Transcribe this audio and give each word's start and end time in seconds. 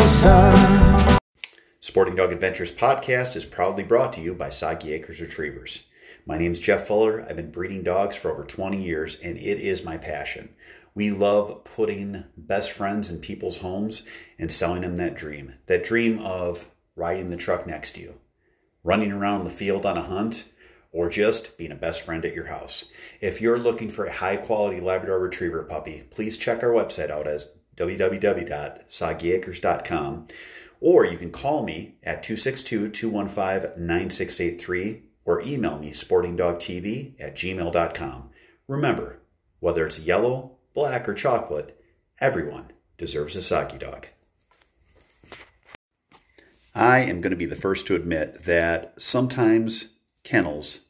the 0.00 0.06
sun. 0.06 1.18
Sporting 1.80 2.14
Dog 2.14 2.32
Adventures 2.32 2.72
podcast 2.72 3.36
is 3.36 3.44
proudly 3.44 3.84
brought 3.84 4.14
to 4.14 4.22
you 4.22 4.32
by 4.32 4.48
Soggy 4.48 4.94
Acres 4.94 5.20
Retrievers. 5.20 5.88
My 6.24 6.38
name 6.38 6.52
is 6.52 6.58
Jeff 6.58 6.86
Fuller. 6.86 7.20
I've 7.20 7.36
been 7.36 7.50
breeding 7.50 7.82
dogs 7.82 8.16
for 8.16 8.30
over 8.30 8.44
20 8.44 8.82
years, 8.82 9.20
and 9.20 9.36
it 9.36 9.60
is 9.60 9.84
my 9.84 9.98
passion. 9.98 10.54
We 10.94 11.10
love 11.10 11.64
putting 11.64 12.24
best 12.34 12.72
friends 12.72 13.10
in 13.10 13.18
people's 13.18 13.58
homes 13.58 14.06
and 14.38 14.50
selling 14.50 14.80
them 14.80 14.96
that 14.96 15.16
dream 15.16 15.56
that 15.66 15.84
dream 15.84 16.18
of 16.20 16.70
riding 16.96 17.28
the 17.28 17.36
truck 17.36 17.66
next 17.66 17.92
to 17.92 18.00
you, 18.00 18.14
running 18.82 19.12
around 19.12 19.44
the 19.44 19.50
field 19.50 19.84
on 19.84 19.98
a 19.98 20.02
hunt, 20.02 20.50
or 20.92 21.10
just 21.10 21.58
being 21.58 21.72
a 21.72 21.76
best 21.76 22.00
friend 22.00 22.24
at 22.24 22.34
your 22.34 22.46
house. 22.46 22.86
If 23.20 23.42
you're 23.42 23.58
looking 23.58 23.90
for 23.90 24.06
a 24.06 24.12
high 24.12 24.38
quality 24.38 24.80
Labrador 24.80 25.20
Retriever 25.20 25.62
puppy, 25.64 26.04
please 26.08 26.38
check 26.38 26.62
our 26.62 26.70
website 26.70 27.10
out 27.10 27.26
as 27.26 27.54
www.soggyacres.com 27.80 30.26
or 30.80 31.04
you 31.04 31.18
can 31.18 31.30
call 31.30 31.62
me 31.62 31.96
at 32.02 32.22
262 32.22 32.88
215 32.88 33.86
9683 33.86 35.02
or 35.24 35.42
email 35.42 35.78
me 35.78 35.90
sportingdogtv 35.90 37.20
at 37.20 37.34
gmail.com. 37.34 38.30
Remember, 38.66 39.20
whether 39.60 39.86
it's 39.86 40.00
yellow, 40.00 40.56
black, 40.74 41.08
or 41.08 41.14
chocolate, 41.14 41.80
everyone 42.20 42.72
deserves 42.96 43.36
a 43.36 43.42
Soggy 43.42 43.78
dog. 43.78 44.08
I 46.74 47.00
am 47.00 47.20
going 47.20 47.30
to 47.30 47.36
be 47.36 47.46
the 47.46 47.56
first 47.56 47.86
to 47.88 47.96
admit 47.96 48.44
that 48.44 49.00
sometimes 49.00 49.94
kennels 50.22 50.86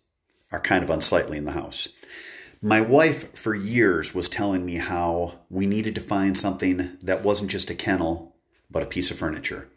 are 0.52 0.60
kind 0.60 0.84
of 0.84 0.90
unsightly 0.90 1.38
in 1.38 1.46
the 1.46 1.52
house. 1.52 1.88
My 2.62 2.82
wife, 2.82 3.34
for 3.34 3.54
years, 3.54 4.14
was 4.14 4.28
telling 4.28 4.66
me 4.66 4.74
how 4.74 5.38
we 5.48 5.66
needed 5.66 5.94
to 5.94 6.00
find 6.02 6.36
something 6.36 6.98
that 7.02 7.24
wasn't 7.24 7.50
just 7.50 7.70
a 7.70 7.74
kennel, 7.74 8.36
but 8.70 8.82
a 8.82 8.86
piece 8.86 9.10
of 9.10 9.16
furniture. 9.16 9.68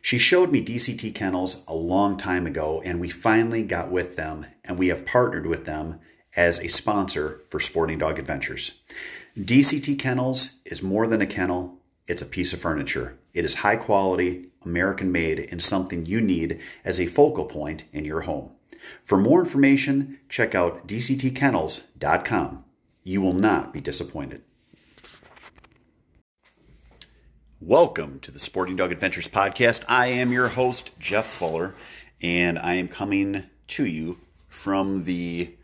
She 0.00 0.16
showed 0.16 0.50
me 0.50 0.64
DCT 0.64 1.14
kennels 1.14 1.64
a 1.68 1.74
long 1.74 2.16
time 2.16 2.46
ago, 2.46 2.80
and 2.82 2.98
we 2.98 3.10
finally 3.10 3.62
got 3.62 3.90
with 3.90 4.16
them, 4.16 4.46
and 4.64 4.78
we 4.78 4.88
have 4.88 5.04
partnered 5.04 5.44
with 5.44 5.66
them 5.66 6.00
as 6.34 6.58
a 6.58 6.68
sponsor 6.68 7.42
for 7.50 7.60
Sporting 7.60 7.98
Dog 7.98 8.18
Adventures. 8.18 8.80
DCT 9.38 9.98
Kennels 9.98 10.60
is 10.64 10.82
more 10.82 11.06
than 11.06 11.20
a 11.20 11.26
kennel, 11.26 11.78
it's 12.06 12.22
a 12.22 12.26
piece 12.26 12.54
of 12.54 12.60
furniture. 12.60 13.18
It 13.34 13.44
is 13.44 13.56
high 13.56 13.76
quality, 13.76 14.46
American 14.64 15.12
made, 15.12 15.48
and 15.50 15.60
something 15.60 16.06
you 16.06 16.22
need 16.22 16.60
as 16.86 16.98
a 16.98 17.06
focal 17.06 17.44
point 17.44 17.84
in 17.92 18.06
your 18.06 18.22
home. 18.22 18.53
For 19.04 19.18
more 19.18 19.40
information, 19.40 20.18
check 20.28 20.54
out 20.54 20.86
dctkennels.com. 20.86 22.64
You 23.02 23.20
will 23.20 23.34
not 23.34 23.72
be 23.72 23.80
disappointed. 23.80 24.42
Welcome 27.60 28.20
to 28.20 28.30
the 28.30 28.38
Sporting 28.38 28.76
Dog 28.76 28.92
Adventures 28.92 29.28
podcast. 29.28 29.84
I 29.88 30.08
am 30.08 30.32
your 30.32 30.48
host, 30.48 30.98
Jeff 30.98 31.26
Fuller, 31.26 31.74
and 32.22 32.58
I 32.58 32.74
am 32.74 32.88
coming 32.88 33.44
to 33.68 33.86
you 33.86 34.18
from 34.48 35.04
the 35.04 35.54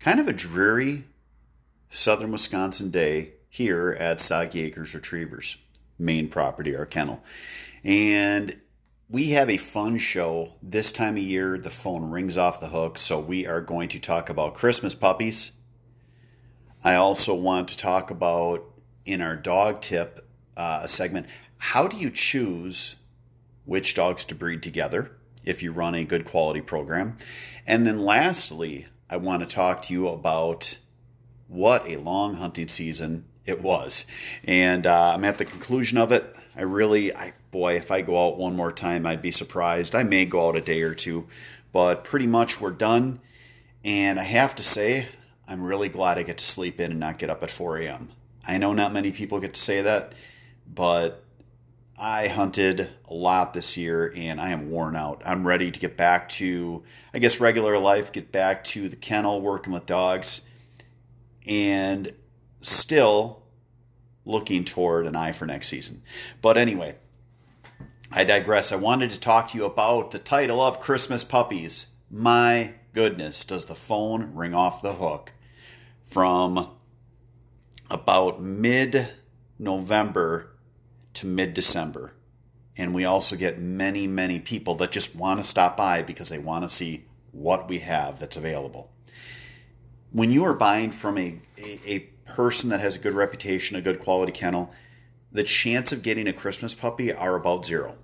kind 0.00 0.18
of 0.18 0.28
a 0.28 0.32
dreary 0.32 1.04
southern 1.88 2.32
Wisconsin 2.32 2.90
day 2.90 3.34
here 3.48 3.96
at 4.00 4.20
Soggy 4.20 4.62
Acres 4.62 4.94
Retrievers, 4.94 5.56
main 5.98 6.28
property, 6.28 6.76
our 6.76 6.86
kennel. 6.86 7.22
And 7.84 8.60
we 9.08 9.30
have 9.30 9.50
a 9.50 9.56
fun 9.56 9.98
show 9.98 10.54
this 10.62 10.90
time 10.90 11.16
of 11.16 11.22
year. 11.22 11.58
The 11.58 11.70
phone 11.70 12.10
rings 12.10 12.38
off 12.38 12.60
the 12.60 12.68
hook, 12.68 12.96
so 12.98 13.20
we 13.20 13.46
are 13.46 13.60
going 13.60 13.88
to 13.90 14.00
talk 14.00 14.30
about 14.30 14.54
Christmas 14.54 14.94
puppies. 14.94 15.52
I 16.82 16.94
also 16.94 17.34
want 17.34 17.68
to 17.68 17.76
talk 17.76 18.10
about 18.10 18.64
in 19.04 19.20
our 19.20 19.36
dog 19.36 19.82
tip 19.82 20.26
uh, 20.56 20.86
segment 20.86 21.26
how 21.58 21.88
do 21.88 21.96
you 21.96 22.10
choose 22.10 22.96
which 23.64 23.94
dogs 23.94 24.24
to 24.26 24.34
breed 24.34 24.62
together 24.62 25.12
if 25.44 25.62
you 25.62 25.72
run 25.72 25.94
a 25.94 26.04
good 26.04 26.24
quality 26.24 26.60
program? 26.60 27.16
And 27.66 27.86
then 27.86 27.98
lastly, 27.98 28.86
I 29.08 29.16
want 29.16 29.42
to 29.42 29.48
talk 29.48 29.82
to 29.82 29.94
you 29.94 30.08
about 30.08 30.78
what 31.48 31.88
a 31.88 31.96
long 31.96 32.34
hunting 32.34 32.68
season 32.68 33.26
it 33.46 33.62
was. 33.62 34.06
And 34.44 34.86
uh, 34.86 35.12
I'm 35.14 35.24
at 35.24 35.38
the 35.38 35.44
conclusion 35.44 35.98
of 35.98 36.12
it. 36.12 36.36
I 36.56 36.62
really, 36.62 37.14
I 37.14 37.32
boy, 37.50 37.74
if 37.76 37.90
I 37.90 38.02
go 38.02 38.26
out 38.26 38.38
one 38.38 38.56
more 38.56 38.72
time, 38.72 39.06
I'd 39.06 39.22
be 39.22 39.30
surprised. 39.30 39.94
I 39.94 40.02
may 40.02 40.24
go 40.24 40.48
out 40.48 40.56
a 40.56 40.60
day 40.60 40.82
or 40.82 40.94
two, 40.94 41.26
but 41.72 42.04
pretty 42.04 42.26
much 42.26 42.60
we're 42.60 42.70
done. 42.70 43.20
And 43.84 44.18
I 44.18 44.24
have 44.24 44.56
to 44.56 44.62
say, 44.62 45.06
I'm 45.46 45.62
really 45.62 45.88
glad 45.88 46.18
I 46.18 46.22
get 46.22 46.38
to 46.38 46.44
sleep 46.44 46.80
in 46.80 46.90
and 46.90 47.00
not 47.00 47.18
get 47.18 47.30
up 47.30 47.42
at 47.42 47.50
4 47.50 47.78
a.m. 47.78 48.08
I 48.46 48.58
know 48.58 48.72
not 48.72 48.92
many 48.92 49.12
people 49.12 49.40
get 49.40 49.54
to 49.54 49.60
say 49.60 49.82
that, 49.82 50.14
but 50.72 51.22
I 51.98 52.28
hunted 52.28 52.90
a 53.08 53.14
lot 53.14 53.54
this 53.54 53.76
year 53.76 54.12
and 54.16 54.40
I 54.40 54.50
am 54.50 54.70
worn 54.70 54.96
out. 54.96 55.22
I'm 55.24 55.46
ready 55.46 55.70
to 55.70 55.80
get 55.80 55.96
back 55.96 56.28
to, 56.30 56.82
I 57.12 57.18
guess, 57.18 57.40
regular 57.40 57.78
life, 57.78 58.10
get 58.10 58.32
back 58.32 58.64
to 58.64 58.88
the 58.88 58.96
kennel, 58.96 59.40
working 59.40 59.72
with 59.72 59.86
dogs, 59.86 60.42
and 61.46 62.12
still 62.64 63.42
looking 64.24 64.64
toward 64.64 65.06
an 65.06 65.16
eye 65.16 65.32
for 65.32 65.46
next 65.46 65.68
season. 65.68 66.02
But 66.40 66.56
anyway, 66.56 66.96
I 68.10 68.24
digress. 68.24 68.72
I 68.72 68.76
wanted 68.76 69.10
to 69.10 69.20
talk 69.20 69.48
to 69.48 69.58
you 69.58 69.64
about 69.64 70.10
the 70.10 70.18
title 70.18 70.60
of 70.60 70.80
Christmas 70.80 71.24
Puppies. 71.24 71.88
My 72.10 72.74
goodness, 72.92 73.44
does 73.44 73.66
the 73.66 73.74
phone 73.74 74.34
ring 74.34 74.54
off 74.54 74.82
the 74.82 74.94
hook 74.94 75.32
from 76.02 76.70
about 77.90 78.40
mid 78.40 79.08
November 79.58 80.50
to 81.14 81.26
mid 81.26 81.54
December. 81.54 82.14
And 82.76 82.94
we 82.94 83.04
also 83.04 83.36
get 83.36 83.58
many, 83.58 84.06
many 84.06 84.40
people 84.40 84.74
that 84.76 84.90
just 84.90 85.14
want 85.14 85.38
to 85.38 85.44
stop 85.44 85.76
by 85.76 86.02
because 86.02 86.28
they 86.28 86.38
want 86.38 86.64
to 86.64 86.68
see 86.68 87.04
what 87.30 87.68
we 87.68 87.80
have 87.80 88.18
that's 88.18 88.36
available. 88.36 88.90
When 90.12 90.30
you 90.30 90.44
are 90.44 90.54
buying 90.54 90.90
from 90.90 91.18
a, 91.18 91.40
a, 91.58 91.80
a 91.86 92.10
person 92.24 92.70
that 92.70 92.80
has 92.80 92.96
a 92.96 92.98
good 92.98 93.14
reputation, 93.14 93.76
a 93.76 93.80
good 93.80 94.00
quality 94.00 94.32
kennel, 94.32 94.72
the 95.32 95.42
chance 95.42 95.92
of 95.92 96.02
getting 96.02 96.28
a 96.28 96.32
Christmas 96.32 96.74
puppy 96.74 97.12
are 97.12 97.36
about 97.36 97.66
zero 97.66 97.96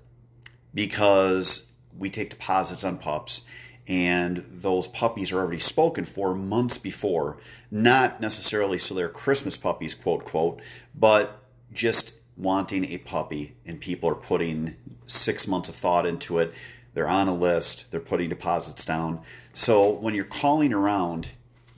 because 0.74 1.66
we 1.96 2.10
take 2.10 2.30
deposits 2.30 2.84
on 2.84 2.98
pups 2.98 3.42
and 3.88 4.38
those 4.48 4.86
puppies 4.88 5.32
are 5.32 5.38
already 5.38 5.58
spoken 5.58 6.04
for 6.04 6.34
months 6.34 6.78
before. 6.78 7.38
Not 7.70 8.20
necessarily 8.20 8.78
so 8.78 8.94
they're 8.94 9.08
Christmas 9.08 9.56
puppies, 9.56 9.94
quote, 9.94 10.24
quote, 10.24 10.60
but 10.94 11.42
just 11.72 12.14
wanting 12.36 12.84
a 12.86 12.98
puppy 12.98 13.56
and 13.66 13.80
people 13.80 14.08
are 14.08 14.14
putting 14.14 14.76
six 15.06 15.46
months 15.46 15.68
of 15.68 15.74
thought 15.74 16.06
into 16.06 16.38
it. 16.38 16.52
They're 16.94 17.08
on 17.08 17.28
a 17.28 17.34
list, 17.34 17.90
they're 17.90 18.00
putting 18.00 18.28
deposits 18.28 18.84
down. 18.84 19.22
So 19.52 19.90
when 19.90 20.14
you're 20.14 20.24
calling 20.24 20.72
around, 20.72 21.30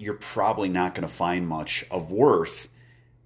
you're 0.02 0.14
probably 0.14 0.68
not 0.68 0.94
going 0.94 1.06
to 1.06 1.14
find 1.14 1.46
much 1.46 1.84
of 1.90 2.10
worth 2.10 2.68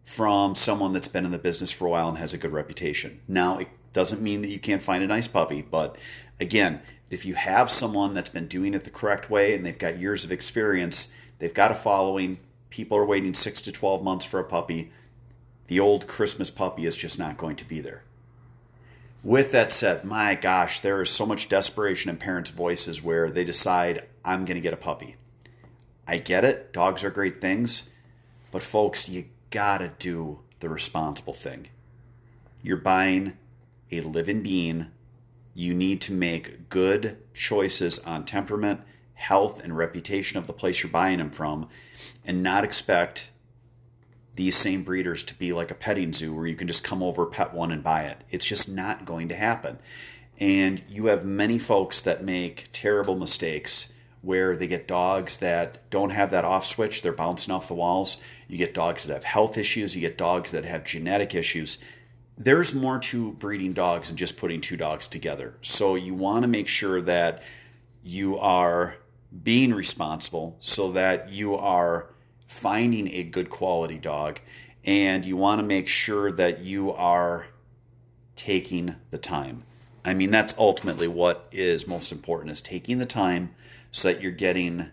from 0.05 0.55
someone 0.55 0.93
that's 0.93 1.09
been 1.09 1.25
in 1.25 1.33
the 1.33 1.39
business 1.39 1.73
for 1.73 1.87
a 1.87 1.91
while 1.91 2.09
and 2.09 2.19
has 2.19 2.33
a 2.33 2.39
good 2.39 2.53
reputation. 2.53 3.21
Now, 3.27 3.59
it 3.59 3.69
doesn't 3.93 4.23
mean 4.23 4.43
that 4.43 4.51
you 4.51 4.61
can't 4.61 4.83
find 4.83 5.03
a 5.03 5.07
nice 5.07 5.27
puppy, 5.27 5.63
but 5.63 5.97
again, 6.39 6.81
if 7.11 7.25
you 7.25 7.35
have 7.35 7.71
someone 7.71 8.15
that's 8.15 8.29
been 8.29 8.47
doing 8.47 8.75
it 8.75 8.85
the 8.85 8.91
correct 8.91 9.31
way 9.31 9.55
and 9.55 9.65
they've 9.65 9.79
got 9.79 9.99
years 9.99 10.25
of 10.25 10.31
experience, 10.31 11.09
they've 11.39 11.55
got 11.55 11.71
a 11.71 11.75
following, 11.75 12.39
people 12.71 12.97
are 12.97 13.05
waiting 13.05 13.35
six 13.35 13.61
to 13.63 13.73
12 13.73 14.03
months 14.03 14.25
for 14.25 14.39
a 14.39 14.45
puppy, 14.45 14.91
the 15.69 15.81
old 15.81 16.07
Christmas 16.07 16.51
puppy 16.51 16.85
is 16.87 16.97
just 16.97 17.19
not 17.19 17.37
going 17.37 17.57
to 17.57 17.65
be 17.65 17.81
there. 17.81 18.03
With 19.25 19.51
that 19.53 19.73
said, 19.73 20.05
my 20.05 20.37
gosh, 20.37 20.81
there 20.81 21.03
is 21.03 21.11
so 21.11 21.27
much 21.27 21.49
desperation 21.49 22.11
in 22.11 22.17
parents' 22.17 22.51
voices 22.51 23.03
where 23.03 23.29
they 23.29 23.43
decide, 23.43 24.05
I'm 24.25 24.45
going 24.45 24.55
to 24.55 24.61
get 24.61 24.73
a 24.73 24.77
puppy. 24.77 25.17
I 26.07 26.19
get 26.19 26.45
it, 26.45 26.73
dogs 26.73 27.03
are 27.03 27.11
great 27.11 27.41
things, 27.41 27.91
but 28.53 28.63
folks, 28.63 29.09
you 29.09 29.25
got 29.51 29.79
to 29.79 29.93
do 29.99 30.41
the 30.61 30.69
responsible 30.69 31.33
thing. 31.33 31.69
You're 32.63 32.77
buying 32.77 33.37
a 33.91 34.01
living 34.01 34.43
being. 34.43 34.89
You 35.55 35.75
need 35.75 36.01
to 36.03 36.13
make 36.13 36.69
good 36.69 37.19
choices 37.35 37.99
on 38.01 38.25
temperament, 38.25 38.81
health, 39.15 39.63
and 39.65 39.77
reputation 39.77 40.39
of 40.39 40.47
the 40.47 40.53
place 40.53 40.83
you're 40.83 40.93
buying 40.93 41.19
them 41.19 41.31
from, 41.31 41.69
and 42.25 42.43
not 42.43 42.65
expect 42.65 43.31
these 44.35 44.55
same 44.55 44.83
breeders 44.83 45.25
to 45.25 45.35
be 45.35 45.53
like 45.53 45.71
a 45.71 45.75
petting 45.75 46.13
zoo 46.13 46.35
where 46.35 46.47
you 46.47 46.55
can 46.55 46.69
just 46.69 46.85
come 46.85 47.03
over, 47.03 47.25
pet 47.27 47.55
one, 47.55 47.73
and 47.73 47.83
buy 47.83 48.03
it. 48.03 48.23
It's 48.31 48.45
just 48.45 48.69
not 48.69 49.05
going 49.05 49.29
to 49.29 49.35
happen. 49.35 49.79
And 50.39 50.83
you 50.89 51.07
have 51.07 51.25
many 51.25 51.59
folks 51.59 52.03
that 52.03 52.23
make 52.23 52.67
terrible 52.73 53.17
mistakes 53.17 53.93
where 54.27 54.57
they 54.57 54.67
get 54.67 54.89
dogs 54.89 55.37
that 55.37 55.89
don't 55.89 56.11
have 56.11 56.33
that 56.33 56.45
off 56.45 56.67
switch, 56.67 57.01
they're 57.01 57.13
bouncing 57.13 57.55
off 57.55 57.69
the 57.69 57.75
walls. 57.75 58.19
You 58.49 58.59
get 58.59 58.75
dogs 58.75 59.05
that 59.05 59.13
have 59.15 59.23
health 59.23 59.57
issues, 59.57 59.95
you 59.95 60.01
get 60.01 60.19
dogs 60.19 60.51
that 60.51 60.65
have 60.65 60.83
genetic 60.83 61.33
issues. 61.33 61.79
There's 62.37 62.75
more 62.75 62.99
to 62.99 63.33
breeding 63.35 63.73
dogs 63.73 64.09
than 64.09 64.17
just 64.17 64.37
putting 64.37 64.61
two 64.61 64.77
dogs 64.77 65.07
together. 65.07 65.55
So 65.63 65.95
you 65.95 66.13
want 66.13 66.43
to 66.43 66.49
make 66.49 66.67
sure 66.67 67.01
that 67.03 67.45
you 68.03 68.37
are 68.39 68.97
being 69.45 69.73
responsible 69.73 70.57
so 70.59 70.91
that 70.93 71.33
you 71.33 71.57
are 71.57 72.11
finding 72.49 73.07
a 73.13 73.23
good 73.23 73.49
quality 73.49 73.97
dog 73.97 74.41
and 74.85 75.25
you 75.25 75.37
want 75.37 75.61
to 75.61 75.67
make 75.67 75.87
sure 75.87 76.33
that 76.33 76.61
you 76.61 76.93
are 76.93 77.47
taking 78.35 78.97
the 79.11 79.19
time. 79.19 79.63
I 80.05 80.15
mean 80.15 80.33
that's 80.33 80.55
ultimately 80.59 81.07
what 81.07 81.47
is 81.53 81.87
most 81.87 82.11
important 82.11 82.51
is 82.51 82.61
taking 82.61 82.99
the 82.99 83.07
time 83.07 83.55
so 83.97 84.13
that 84.13 84.21
you're 84.21 84.31
getting 84.31 84.91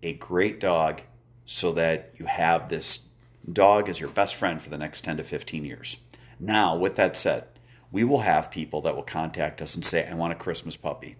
a 0.00 0.12
great 0.12 0.60
dog 0.60 1.02
so 1.44 1.72
that 1.72 2.12
you 2.18 2.26
have 2.26 2.68
this 2.68 3.08
dog 3.52 3.88
as 3.88 3.98
your 3.98 4.10
best 4.10 4.36
friend 4.36 4.62
for 4.62 4.70
the 4.70 4.78
next 4.78 5.00
10 5.00 5.16
to 5.16 5.24
15 5.24 5.64
years. 5.64 5.96
Now, 6.38 6.76
with 6.76 6.94
that 6.94 7.16
said, 7.16 7.48
we 7.90 8.04
will 8.04 8.20
have 8.20 8.52
people 8.52 8.80
that 8.82 8.94
will 8.94 9.02
contact 9.02 9.60
us 9.60 9.74
and 9.74 9.84
say, 9.84 10.06
I 10.06 10.14
want 10.14 10.32
a 10.32 10.36
Christmas 10.36 10.76
puppy. 10.76 11.16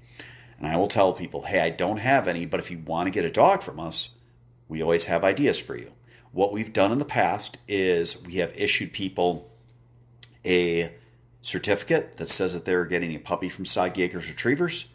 And 0.58 0.68
I 0.68 0.76
will 0.76 0.86
tell 0.86 1.12
people, 1.12 1.42
hey, 1.42 1.58
I 1.58 1.70
don't 1.70 1.96
have 1.96 2.28
any, 2.28 2.46
but 2.46 2.60
if 2.60 2.70
you 2.70 2.78
want 2.78 3.08
to 3.08 3.12
get 3.12 3.24
a 3.24 3.30
dog 3.30 3.62
from 3.62 3.80
us, 3.80 4.10
we 4.68 4.80
always 4.80 5.06
have 5.06 5.24
ideas 5.24 5.58
for 5.58 5.76
you. 5.76 5.90
What 6.30 6.52
we've 6.52 6.72
done 6.72 6.92
in 6.92 7.00
the 7.00 7.04
past 7.04 7.58
is 7.66 8.22
we 8.22 8.34
have 8.34 8.54
issued 8.56 8.92
people 8.92 9.50
a 10.46 10.94
certificate 11.40 12.12
that 12.18 12.28
says 12.28 12.52
that 12.52 12.64
they're 12.64 12.84
getting 12.84 13.12
a 13.12 13.18
puppy 13.18 13.48
from 13.48 13.64
Soggy 13.64 14.06
Retrievers. 14.06 14.86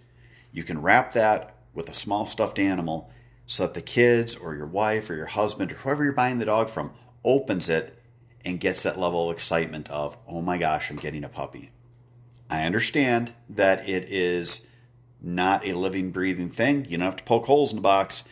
You 0.53 0.63
can 0.63 0.81
wrap 0.81 1.11
that 1.11 1.53
with 1.73 1.89
a 1.89 1.93
small 1.93 2.25
stuffed 2.25 2.59
animal 2.59 3.11
so 3.45 3.63
that 3.63 3.73
the 3.73 3.81
kids 3.81 4.35
or 4.35 4.55
your 4.55 4.65
wife 4.65 5.09
or 5.09 5.15
your 5.15 5.25
husband 5.27 5.71
or 5.71 5.75
whoever 5.75 6.03
you're 6.03 6.13
buying 6.13 6.39
the 6.39 6.45
dog 6.45 6.69
from 6.69 6.91
opens 7.23 7.69
it 7.69 7.97
and 8.45 8.59
gets 8.59 8.83
that 8.83 8.99
level 8.99 9.29
of 9.29 9.35
excitement 9.35 9.89
of, 9.89 10.17
oh 10.27 10.41
my 10.41 10.57
gosh, 10.57 10.89
I'm 10.89 10.97
getting 10.97 11.23
a 11.23 11.29
puppy. 11.29 11.71
I 12.49 12.63
understand 12.63 13.33
that 13.49 13.87
it 13.87 14.09
is 14.09 14.67
not 15.21 15.65
a 15.65 15.73
living, 15.73 16.11
breathing 16.11 16.49
thing. 16.49 16.85
You 16.85 16.97
don't 16.97 17.05
have 17.05 17.15
to 17.15 17.23
poke 17.23 17.45
holes 17.45 17.71
in 17.71 17.77
the 17.77 17.81
box, 17.81 18.23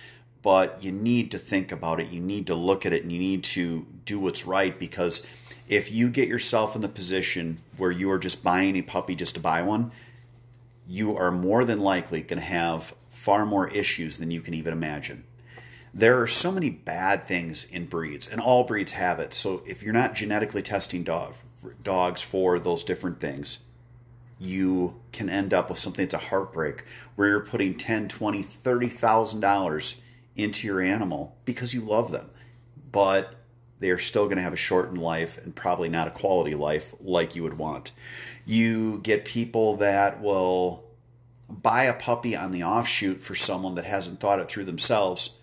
but 0.42 0.84
you 0.84 0.92
need 0.92 1.32
to 1.32 1.38
think 1.38 1.72
about 1.72 2.00
it. 2.00 2.12
You 2.12 2.20
need 2.20 2.48
to 2.48 2.56
look 2.56 2.86
at 2.86 2.94
it 2.94 3.04
and 3.04 3.12
you 3.12 3.20
need 3.20 3.44
to 3.46 3.86
do 4.06 4.20
what's 4.20 4.46
right 4.46 4.78
because 4.78 5.26
if 5.70 5.92
you 5.92 6.10
get 6.10 6.28
yourself 6.28 6.76
in 6.76 6.82
the 6.82 6.90
position 6.90 7.60
where 7.78 7.92
you 7.92 8.12
are 8.12 8.20
just 8.20 8.44
buying 8.44 8.76
a 8.76 8.82
puppy 8.82 9.16
just 9.16 9.36
to 9.36 9.40
buy 9.40 9.62
one, 9.62 9.92
you 10.88 11.16
are 11.16 11.32
more 11.32 11.64
than 11.64 11.80
likely 11.80 12.22
going 12.22 12.40
to 12.40 12.46
have 12.46 12.94
far 13.22 13.46
more 13.46 13.68
issues 13.68 14.18
than 14.18 14.32
you 14.32 14.42
can 14.42 14.56
even 14.56 14.74
imagine. 14.74 15.24
There 15.94 16.20
are 16.20 16.26
so 16.26 16.52
many 16.52 16.72
bad 16.72 17.24
things 17.24 17.66
in 17.66 17.86
breeds, 17.86 18.28
and 18.28 18.42
all 18.42 18.64
breeds 18.64 18.94
have 18.94 19.20
it. 19.20 19.32
So 19.36 19.62
if 19.68 19.84
you're 19.84 19.94
not 19.94 20.16
genetically 20.16 20.64
testing 20.64 21.04
dog, 21.04 21.36
dogs 21.84 22.24
for 22.24 22.58
those 22.58 22.84
different 22.84 23.20
things, 23.20 23.60
you 24.40 25.00
can 25.12 25.30
end 25.30 25.54
up 25.54 25.70
with 25.70 25.78
something 25.78 26.04
that's 26.06 26.16
a 26.16 26.30
heartbreak 26.30 26.84
where 27.16 27.28
you're 27.28 27.42
putting 27.42 27.76
10 27.76 28.08
20 28.08 28.42
$30000 28.42 29.98
into 30.36 30.66
your 30.66 30.82
animal 30.82 31.38
because 31.46 31.76
you 31.76 31.82
love 31.82 32.12
them 32.12 32.28
but 32.92 33.36
they 33.78 33.92
are 33.92 34.00
still 34.00 34.26
going 34.26 34.38
to 34.38 34.44
have 34.44 34.54
a 34.54 34.58
shortened 34.58 34.98
life 34.98 35.38
and 35.38 35.56
probably 35.56 35.90
not 35.90 36.08
a 36.08 36.12
quality 36.12 36.56
life 36.56 36.96
like 37.00 37.36
you 37.36 37.44
would 37.44 37.60
want 37.60 37.92
you 38.46 38.98
get 39.04 39.26
people 39.26 39.76
that 39.76 40.22
will 40.22 40.91
buy 41.52 41.84
a 41.84 41.94
puppy 41.94 42.36
on 42.36 42.52
the 42.52 42.64
offshoot 42.64 43.22
for 43.22 43.36
someone 43.36 43.76
that 43.76 43.86
hasn't 43.86 44.20
thought 44.20 44.40
it 44.40 44.48
through 44.48 44.66
themselves, 44.66 45.38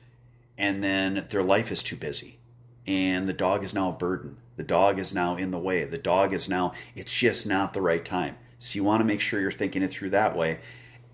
and 0.56 0.82
then 0.82 1.26
their 1.30 1.42
life 1.42 1.70
is 1.70 1.82
too 1.82 1.96
busy. 1.96 2.38
And 2.86 3.26
the 3.26 3.34
dog 3.34 3.64
is 3.64 3.74
now 3.74 3.90
a 3.90 3.92
burden. 3.92 4.38
The 4.56 4.64
dog 4.64 4.98
is 4.98 5.14
now 5.14 5.36
in 5.36 5.50
the 5.50 5.58
way. 5.58 5.84
The 5.84 5.98
dog 5.98 6.32
is 6.32 6.48
now, 6.48 6.72
it's 6.96 7.12
just 7.12 7.46
not 7.46 7.74
the 7.74 7.82
right 7.82 8.04
time. 8.04 8.36
So 8.58 8.76
you 8.76 8.84
want 8.84 9.00
to 9.00 9.06
make 9.06 9.20
sure 9.20 9.40
you're 9.40 9.50
thinking 9.50 9.82
it 9.82 9.88
through 9.88 10.10
that 10.10 10.36
way. 10.36 10.58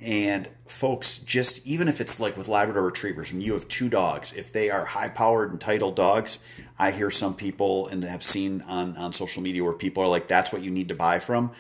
And 0.01 0.49
folks, 0.67 1.19
just 1.19 1.67
even 1.67 1.89
if 1.89 2.01
it's 2.01 2.19
like 2.19 2.37
with 2.37 2.49
Labrador 2.49 2.83
retrievers, 2.83 3.33
when 3.33 3.43
you 3.43 3.53
have 3.53 3.69
two 3.69 3.89
dogs, 3.89 4.33
if 4.33 4.53
they 4.53 4.71
are 4.71 4.85
high 4.85 5.09
powered, 5.09 5.53
entitled 5.53 5.97
dogs, 5.97 6.39
I 6.79 6.91
hear 6.91 7.11
some 7.11 7.35
people 7.35 7.89
and 7.89 8.03
have 8.05 8.23
seen 8.23 8.63
on, 8.63 8.97
on 8.97 9.13
social 9.13 9.43
media 9.43 9.63
where 9.63 9.73
people 9.73 10.03
are 10.03 10.09
like, 10.09 10.29
that's 10.29 10.53
what 10.53 10.63
you 10.63 10.71
need 10.71 10.89
to 10.89 10.95
buy 10.95 11.19
from. 11.19 11.53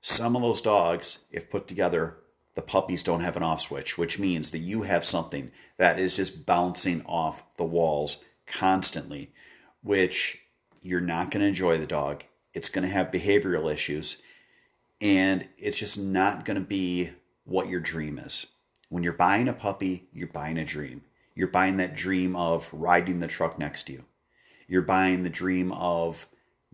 Some 0.00 0.36
of 0.36 0.42
those 0.42 0.62
dogs, 0.62 1.20
if 1.30 1.50
put 1.50 1.66
together, 1.66 2.16
the 2.60 2.66
puppies 2.66 3.02
don't 3.02 3.22
have 3.22 3.38
an 3.38 3.42
off 3.42 3.62
switch, 3.62 3.96
which 3.96 4.18
means 4.18 4.50
that 4.50 4.58
you 4.58 4.82
have 4.82 5.02
something 5.02 5.50
that 5.78 5.98
is 5.98 6.16
just 6.16 6.44
bouncing 6.44 7.02
off 7.06 7.42
the 7.56 7.64
walls 7.64 8.18
constantly, 8.46 9.32
which 9.82 10.42
you're 10.82 11.00
not 11.00 11.30
going 11.30 11.40
to 11.40 11.46
enjoy 11.46 11.78
the 11.78 11.86
dog. 11.86 12.22
It's 12.52 12.68
going 12.68 12.86
to 12.86 12.92
have 12.92 13.10
behavioral 13.10 13.72
issues, 13.72 14.18
and 15.00 15.48
it's 15.56 15.78
just 15.78 15.98
not 15.98 16.44
going 16.44 16.60
to 16.60 16.66
be 16.66 17.12
what 17.44 17.70
your 17.70 17.80
dream 17.80 18.18
is. 18.18 18.46
When 18.90 19.02
you're 19.02 19.14
buying 19.14 19.48
a 19.48 19.54
puppy, 19.54 20.10
you're 20.12 20.28
buying 20.28 20.58
a 20.58 20.64
dream. 20.66 21.00
You're 21.34 21.48
buying 21.48 21.78
that 21.78 21.96
dream 21.96 22.36
of 22.36 22.68
riding 22.74 23.20
the 23.20 23.26
truck 23.26 23.58
next 23.58 23.84
to 23.84 23.94
you. 23.94 24.04
You're 24.68 24.82
buying 24.82 25.22
the 25.22 25.30
dream 25.30 25.72
of 25.72 26.26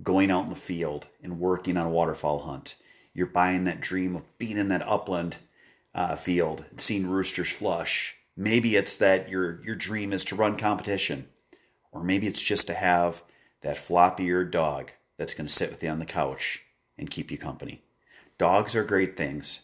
going 0.03 0.33
out 0.33 0.43
in 0.43 0.51
the 0.51 0.57
field 0.57 1.07
and 1.23 1.39
working 1.39 1.77
on 1.77 1.87
a 1.87 1.91
waterfowl 1.91 2.41
hunt. 2.41 2.75
You're 3.15 3.27
buying 3.29 3.63
that 3.65 3.81
dream 3.81 4.17
of 4.17 4.25
being 4.37 4.59
in 4.59 4.69
that 4.71 4.83
upland 4.83 5.37
uh, 5.97 6.15
field 6.15 6.65
seen 6.77 7.07
roosters 7.07 7.51
flush. 7.51 8.17
Maybe 8.37 8.77
it's 8.77 8.99
that 8.99 9.31
your 9.31 9.61
your 9.65 9.75
dream 9.75 10.13
is 10.13 10.25
to 10.25 10.37
run 10.37 10.59
competition, 10.59 11.27
or 11.91 12.05
maybe 12.05 12.27
it's 12.27 12.43
just 12.43 12.67
to 12.67 12.75
have 12.75 13.23
that 13.63 13.79
floppy-eared 13.79 14.51
dog 14.51 14.93
that's 15.17 15.33
going 15.33 15.47
to 15.47 15.53
sit 15.53 15.71
with 15.71 15.83
you 15.83 15.89
on 15.89 15.99
the 15.99 16.05
couch 16.05 16.63
and 16.99 17.11
keep 17.11 17.31
you 17.31 17.39
company. 17.39 17.83
Dogs 18.37 18.77
are 18.77 18.85
great 18.85 19.17
things, 19.17 19.63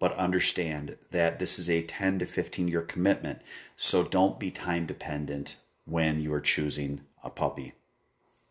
but 0.00 0.16
understand 0.16 0.96
that 1.10 1.38
this 1.38 1.58
is 1.58 1.68
a 1.68 1.82
10 1.82 2.20
to 2.20 2.26
15 2.26 2.66
year 2.66 2.80
commitment, 2.80 3.42
so 3.76 4.02
don't 4.02 4.40
be 4.40 4.50
time 4.50 4.86
dependent 4.86 5.56
when 5.84 6.20
you 6.22 6.32
are 6.32 6.40
choosing 6.40 7.02
a 7.22 7.28
puppy. 7.28 7.74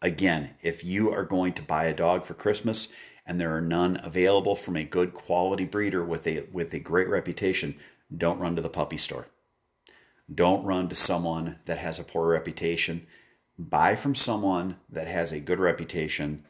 Again, 0.03 0.53
if 0.61 0.83
you 0.83 1.11
are 1.11 1.23
going 1.23 1.53
to 1.53 1.63
buy 1.63 1.85
a 1.85 1.95
dog 1.95 2.25
for 2.25 2.35
Christmas 2.35 2.89
and 3.25 3.39
there 3.39 3.55
are 3.55 3.61
none 3.61 3.99
available 4.03 4.55
from 4.55 4.75
a 4.75 4.83
good 4.83 5.13
quality 5.13 5.65
breeder 5.65 6.03
with 6.03 6.27
a 6.27 6.45
with 6.51 6.73
a 6.73 6.79
great 6.79 7.07
reputation, 7.07 7.75
don't 8.15 8.39
run 8.39 8.55
to 8.55 8.61
the 8.61 8.69
puppy 8.69 8.97
store. 8.97 9.27
Don't 10.33 10.65
run 10.65 10.89
to 10.89 10.95
someone 10.95 11.59
that 11.65 11.77
has 11.77 11.99
a 11.99 12.03
poor 12.03 12.29
reputation. 12.29 13.07
Buy 13.57 13.95
from 13.95 14.15
someone 14.15 14.77
that 14.89 15.07
has 15.07 15.31
a 15.31 15.39
good 15.39 15.59
reputation 15.59 16.43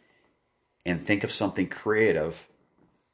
and 0.86 1.01
think 1.01 1.24
of 1.24 1.32
something 1.32 1.68
creative 1.68 2.48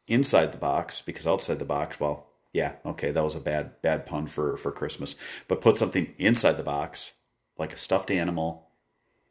inside 0.08 0.52
the 0.52 0.58
box 0.58 1.02
because 1.02 1.28
outside 1.28 1.60
the 1.60 1.66
box, 1.66 2.00
well, 2.00 2.28
yeah, 2.52 2.74
okay, 2.86 3.12
that 3.12 3.24
was 3.24 3.36
a 3.36 3.40
bad 3.40 3.82
bad 3.82 4.06
pun 4.06 4.28
for 4.28 4.58
for 4.58 4.72
Christmas. 4.72 5.16
But 5.48 5.62
put 5.62 5.78
something 5.78 6.14
inside 6.18 6.54
the 6.54 6.64
box 6.64 7.14
like 7.58 7.74
a 7.74 7.78
stuffed 7.78 8.10
animal 8.10 8.70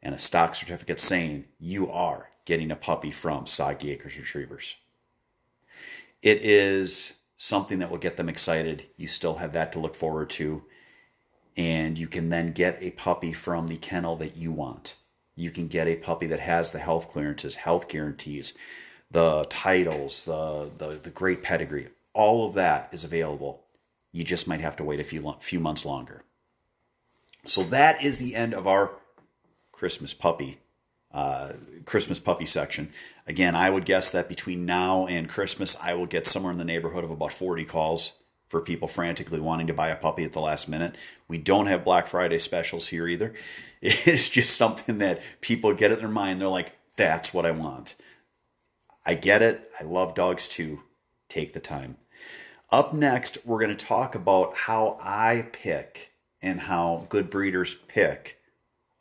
and 0.01 0.15
a 0.15 0.19
stock 0.19 0.55
certificate 0.55 0.99
saying 0.99 1.45
you 1.59 1.89
are 1.91 2.28
getting 2.45 2.71
a 2.71 2.75
puppy 2.75 3.11
from 3.11 3.45
Soggy 3.45 3.91
Acres 3.91 4.17
Retrievers. 4.17 4.75
It 6.21 6.41
is 6.41 7.19
something 7.37 7.79
that 7.79 7.89
will 7.89 7.97
get 7.97 8.17
them 8.17 8.29
excited. 8.29 8.85
You 8.97 9.07
still 9.07 9.35
have 9.35 9.53
that 9.53 9.71
to 9.73 9.79
look 9.79 9.95
forward 9.95 10.29
to. 10.31 10.63
And 11.55 11.97
you 11.97 12.07
can 12.07 12.29
then 12.29 12.51
get 12.51 12.81
a 12.81 12.91
puppy 12.91 13.33
from 13.33 13.67
the 13.67 13.77
kennel 13.77 14.15
that 14.17 14.37
you 14.37 14.51
want. 14.51 14.95
You 15.35 15.51
can 15.51 15.67
get 15.67 15.87
a 15.87 15.95
puppy 15.95 16.27
that 16.27 16.41
has 16.41 16.71
the 16.71 16.79
health 16.79 17.09
clearances, 17.09 17.55
health 17.55 17.87
guarantees, 17.87 18.53
the 19.09 19.45
titles, 19.49 20.25
the, 20.25 20.69
the, 20.77 20.99
the 21.01 21.09
great 21.09 21.41
pedigree. 21.41 21.87
All 22.13 22.45
of 22.45 22.53
that 22.55 22.89
is 22.91 23.03
available. 23.03 23.63
You 24.11 24.23
just 24.23 24.47
might 24.47 24.61
have 24.61 24.75
to 24.77 24.83
wait 24.83 24.99
a 24.99 25.03
few, 25.05 25.35
few 25.39 25.59
months 25.59 25.85
longer. 25.85 26.23
So 27.45 27.63
that 27.63 28.03
is 28.03 28.19
the 28.19 28.35
end 28.35 28.53
of 28.53 28.67
our 28.67 28.91
Christmas 29.71 30.13
puppy 30.13 30.57
uh, 31.11 31.53
Christmas 31.85 32.19
puppy 32.19 32.45
section. 32.45 32.89
Again, 33.27 33.55
I 33.55 33.69
would 33.69 33.85
guess 33.85 34.11
that 34.11 34.29
between 34.29 34.65
now 34.65 35.07
and 35.07 35.29
Christmas, 35.29 35.75
I 35.81 35.93
will 35.93 36.05
get 36.05 36.27
somewhere 36.27 36.51
in 36.51 36.57
the 36.57 36.65
neighborhood 36.65 37.03
of 37.03 37.11
about 37.11 37.33
40 37.33 37.65
calls 37.65 38.13
for 38.47 38.61
people 38.61 38.87
frantically 38.87 39.39
wanting 39.39 39.67
to 39.67 39.73
buy 39.73 39.89
a 39.89 39.95
puppy 39.95 40.23
at 40.23 40.33
the 40.33 40.41
last 40.41 40.67
minute. 40.67 40.95
We 41.27 41.37
don't 41.37 41.67
have 41.67 41.85
Black 41.85 42.07
Friday 42.07 42.39
specials 42.39 42.87
here 42.87 43.07
either. 43.07 43.33
It's 43.81 44.27
just 44.27 44.57
something 44.57 44.97
that 44.97 45.21
people 45.39 45.73
get 45.73 45.91
in 45.91 45.99
their 45.99 46.09
mind. 46.09 46.41
They're 46.41 46.49
like, 46.49 46.73
that's 46.97 47.33
what 47.33 47.45
I 47.45 47.51
want. 47.51 47.95
I 49.05 49.13
get 49.13 49.41
it. 49.41 49.71
I 49.79 49.85
love 49.85 50.15
dogs 50.15 50.49
too. 50.49 50.81
Take 51.29 51.53
the 51.53 51.61
time. 51.61 51.95
Up 52.71 52.93
next, 52.93 53.37
we're 53.45 53.59
going 53.59 53.75
to 53.75 53.85
talk 53.85 54.15
about 54.15 54.53
how 54.53 54.99
I 55.01 55.47
pick 55.53 56.11
and 56.41 56.59
how 56.59 57.07
good 57.07 57.29
breeders 57.29 57.75
pick 57.87 58.37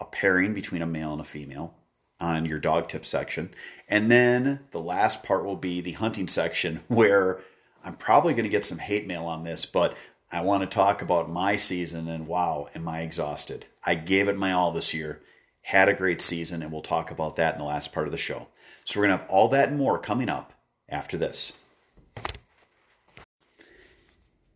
a 0.00 0.04
pairing 0.04 0.54
between 0.54 0.80
a 0.80 0.86
male 0.86 1.10
and 1.10 1.20
a 1.20 1.24
female 1.24 1.74
on 2.20 2.44
your 2.44 2.58
dog 2.58 2.88
tip 2.88 3.04
section. 3.04 3.50
And 3.88 4.10
then 4.10 4.60
the 4.70 4.80
last 4.80 5.22
part 5.22 5.44
will 5.44 5.56
be 5.56 5.80
the 5.80 5.92
hunting 5.92 6.28
section 6.28 6.80
where 6.88 7.40
I'm 7.84 7.94
probably 7.94 8.34
going 8.34 8.44
to 8.44 8.50
get 8.50 8.64
some 8.64 8.78
hate 8.78 9.06
mail 9.06 9.24
on 9.24 9.44
this, 9.44 9.64
but 9.64 9.96
I 10.30 10.42
want 10.42 10.62
to 10.62 10.66
talk 10.66 11.00
about 11.00 11.30
my 11.30 11.56
season 11.56 12.08
and 12.08 12.26
wow, 12.26 12.68
am 12.74 12.86
I 12.88 13.00
exhausted? 13.00 13.66
I 13.84 13.94
gave 13.94 14.28
it 14.28 14.36
my 14.36 14.52
all 14.52 14.72
this 14.72 14.92
year, 14.92 15.22
had 15.62 15.88
a 15.88 15.94
great 15.94 16.20
season, 16.20 16.62
and 16.62 16.70
we'll 16.70 16.82
talk 16.82 17.10
about 17.10 17.36
that 17.36 17.54
in 17.54 17.58
the 17.58 17.64
last 17.64 17.92
part 17.92 18.06
of 18.06 18.12
the 18.12 18.18
show. 18.18 18.48
So 18.84 19.00
we're 19.00 19.06
going 19.06 19.18
to 19.18 19.24
have 19.24 19.30
all 19.30 19.48
that 19.48 19.70
and 19.70 19.78
more 19.78 19.98
coming 19.98 20.28
up 20.28 20.52
after 20.88 21.16
this. 21.16 21.54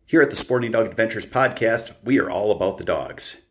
Here 0.05 0.21
at 0.21 0.29
the 0.29 0.35
Sporting 0.35 0.71
Dog 0.71 0.85
Adventures 0.85 1.25
podcast, 1.25 1.95
we 2.03 2.19
are 2.19 2.29
all 2.29 2.51
about 2.51 2.77
the 2.77 2.83
dogs. 2.83 3.41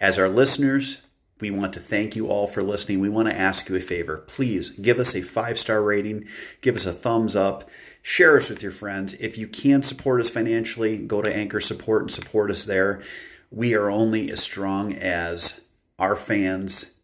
As 0.00 0.18
our 0.18 0.28
listeners, 0.28 1.02
we 1.40 1.50
want 1.50 1.72
to 1.74 1.80
thank 1.80 2.16
you 2.16 2.28
all 2.28 2.46
for 2.46 2.62
listening. 2.62 3.00
We 3.00 3.08
want 3.08 3.28
to 3.28 3.36
ask 3.36 3.68
you 3.68 3.76
a 3.76 3.80
favor. 3.80 4.18
Please 4.18 4.70
give 4.70 4.98
us 4.98 5.14
a 5.14 5.22
five 5.22 5.58
star 5.58 5.82
rating, 5.82 6.26
give 6.60 6.76
us 6.76 6.86
a 6.86 6.92
thumbs 6.92 7.36
up, 7.36 7.68
share 8.02 8.36
us 8.36 8.50
with 8.50 8.62
your 8.62 8.72
friends. 8.72 9.14
If 9.14 9.38
you 9.38 9.46
can 9.46 9.82
support 9.82 10.20
us 10.20 10.30
financially, 10.30 10.98
go 10.98 11.22
to 11.22 11.34
Anchor 11.34 11.60
Support 11.60 12.02
and 12.02 12.10
support 12.10 12.50
us 12.50 12.64
there. 12.64 13.02
We 13.50 13.74
are 13.74 13.90
only 13.90 14.30
as 14.30 14.40
strong 14.40 14.94
as 14.94 15.60
our 15.98 16.16
fans 16.16 16.94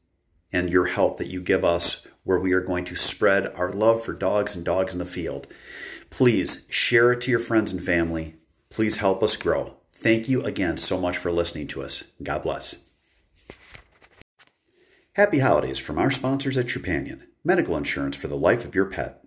and 0.52 0.70
your 0.70 0.86
help 0.86 1.18
that 1.18 1.26
you 1.26 1.40
give 1.40 1.64
us, 1.64 2.06
where 2.24 2.38
we 2.38 2.52
are 2.52 2.60
going 2.60 2.84
to 2.86 2.96
spread 2.96 3.52
our 3.54 3.70
love 3.70 4.02
for 4.02 4.12
dogs 4.12 4.56
and 4.56 4.64
dogs 4.64 4.92
in 4.92 4.98
the 4.98 5.04
field. 5.04 5.46
Please 6.10 6.66
share 6.70 7.12
it 7.12 7.20
to 7.22 7.30
your 7.30 7.40
friends 7.40 7.72
and 7.72 7.82
family. 7.82 8.34
Please 8.70 8.98
help 8.98 9.22
us 9.22 9.36
grow. 9.36 9.74
Thank 9.92 10.28
you 10.28 10.42
again 10.42 10.76
so 10.76 11.00
much 11.00 11.16
for 11.16 11.32
listening 11.32 11.66
to 11.68 11.82
us. 11.82 12.04
God 12.22 12.42
bless. 12.42 12.85
Happy 15.16 15.38
holidays 15.38 15.78
from 15.78 15.99
our 15.99 16.11
sponsors 16.11 16.58
at 16.58 16.66
Trupanion, 16.66 17.23
medical 17.42 17.75
insurance 17.75 18.18
for 18.18 18.28
the 18.28 18.37
life 18.37 18.66
of 18.66 18.75
your 18.75 18.85
pet. 18.85 19.25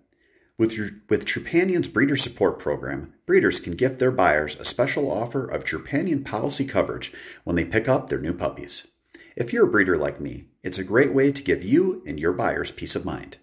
With, 0.56 0.76
your, 0.76 0.86
with 1.08 1.24
Trupanion's 1.24 1.88
breeder 1.88 2.14
support 2.14 2.60
program, 2.60 3.12
breeders 3.26 3.58
can 3.58 3.72
gift 3.72 3.98
their 3.98 4.12
buyers 4.12 4.54
a 4.54 4.64
special 4.64 5.10
offer 5.10 5.44
of 5.44 5.64
Trupanion 5.64 6.24
policy 6.24 6.64
coverage 6.64 7.12
when 7.42 7.56
they 7.56 7.64
pick 7.64 7.88
up 7.88 8.06
their 8.06 8.20
new 8.20 8.32
puppies. 8.32 8.86
If 9.34 9.52
you're 9.52 9.66
a 9.66 9.68
breeder 9.68 9.96
like 9.96 10.20
me, 10.20 10.44
it's 10.62 10.78
a 10.78 10.84
great 10.84 11.12
way 11.12 11.32
to 11.32 11.42
give 11.42 11.64
you 11.64 12.04
and 12.06 12.20
your 12.20 12.34
buyers 12.34 12.70
peace 12.70 12.94
of 12.94 13.04
mind. 13.04 13.38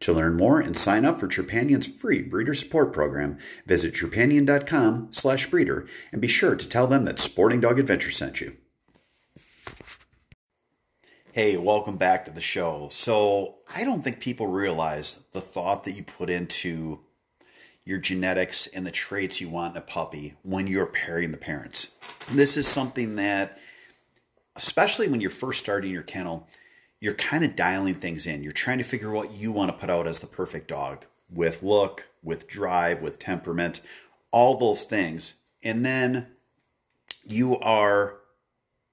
To 0.00 0.14
learn 0.14 0.38
more 0.38 0.58
and 0.58 0.74
sign 0.74 1.04
up 1.04 1.20
for 1.20 1.28
Trupanion's 1.28 1.86
free 1.86 2.22
breeder 2.22 2.54
support 2.54 2.94
program, 2.94 3.36
visit 3.66 3.92
trupanion.com 3.92 5.08
slash 5.10 5.50
breeder 5.50 5.86
and 6.12 6.22
be 6.22 6.28
sure 6.28 6.56
to 6.56 6.66
tell 6.66 6.86
them 6.86 7.04
that 7.04 7.20
Sporting 7.20 7.60
Dog 7.60 7.78
Adventure 7.78 8.10
sent 8.10 8.40
you. 8.40 8.56
Hey, 11.32 11.56
welcome 11.56 11.96
back 11.96 12.24
to 12.24 12.32
the 12.32 12.40
show. 12.40 12.88
So, 12.90 13.58
I 13.72 13.84
don't 13.84 14.02
think 14.02 14.18
people 14.18 14.48
realize 14.48 15.22
the 15.30 15.40
thought 15.40 15.84
that 15.84 15.92
you 15.92 16.02
put 16.02 16.28
into 16.28 16.98
your 17.84 17.98
genetics 17.98 18.66
and 18.66 18.84
the 18.84 18.90
traits 18.90 19.40
you 19.40 19.48
want 19.48 19.76
in 19.76 19.78
a 19.78 19.84
puppy 19.84 20.34
when 20.42 20.66
you're 20.66 20.86
pairing 20.86 21.30
the 21.30 21.38
parents. 21.38 21.92
This 22.32 22.56
is 22.56 22.66
something 22.66 23.14
that, 23.14 23.60
especially 24.56 25.08
when 25.08 25.20
you're 25.20 25.30
first 25.30 25.60
starting 25.60 25.92
your 25.92 26.02
kennel, 26.02 26.48
you're 26.98 27.14
kind 27.14 27.44
of 27.44 27.54
dialing 27.54 27.94
things 27.94 28.26
in. 28.26 28.42
You're 28.42 28.50
trying 28.50 28.78
to 28.78 28.84
figure 28.84 29.12
what 29.12 29.32
you 29.32 29.52
want 29.52 29.70
to 29.70 29.78
put 29.78 29.88
out 29.88 30.08
as 30.08 30.18
the 30.18 30.26
perfect 30.26 30.66
dog 30.66 31.04
with 31.32 31.62
look, 31.62 32.08
with 32.24 32.48
drive, 32.48 33.02
with 33.02 33.20
temperament, 33.20 33.82
all 34.32 34.56
those 34.56 34.82
things. 34.82 35.34
And 35.62 35.86
then 35.86 36.26
you 37.24 37.56
are 37.60 38.19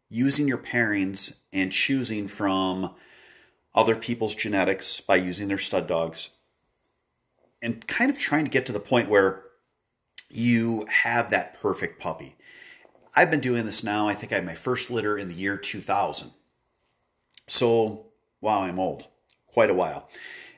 using 0.09 0.47
your 0.47 0.57
pairings 0.57 1.37
and 1.51 1.71
choosing 1.71 2.27
from 2.27 2.93
other 3.75 3.95
people's 3.95 4.35
genetics 4.35 5.01
by 5.01 5.15
using 5.15 5.47
their 5.47 5.57
stud 5.57 5.87
dogs 5.87 6.29
and 7.61 7.85
kind 7.87 8.09
of 8.09 8.17
trying 8.17 8.45
to 8.45 8.51
get 8.51 8.65
to 8.65 8.71
the 8.71 8.79
point 8.79 9.09
where 9.09 9.43
you 10.29 10.85
have 10.89 11.29
that 11.29 11.59
perfect 11.59 11.99
puppy. 11.99 12.35
I've 13.15 13.31
been 13.31 13.39
doing 13.39 13.65
this 13.65 13.83
now. 13.83 14.07
I 14.07 14.13
think 14.13 14.31
I 14.31 14.35
had 14.35 14.45
my 14.45 14.53
first 14.53 14.91
litter 14.91 15.17
in 15.17 15.27
the 15.27 15.33
year 15.33 15.57
2000. 15.57 16.31
So, 17.47 18.07
wow, 18.41 18.61
I'm 18.61 18.79
old. 18.79 19.07
Quite 19.47 19.69
a 19.69 19.75
while. 19.75 20.09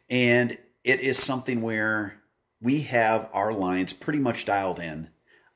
And 0.10 0.58
it 0.84 1.02
is 1.02 1.18
something 1.18 1.62
where 1.62 2.22
we 2.62 2.82
have 2.82 3.30
our 3.32 3.54
lines 3.54 3.94
pretty 3.94 4.20
much 4.20 4.46
dialed 4.46 4.80
in. 4.80 5.10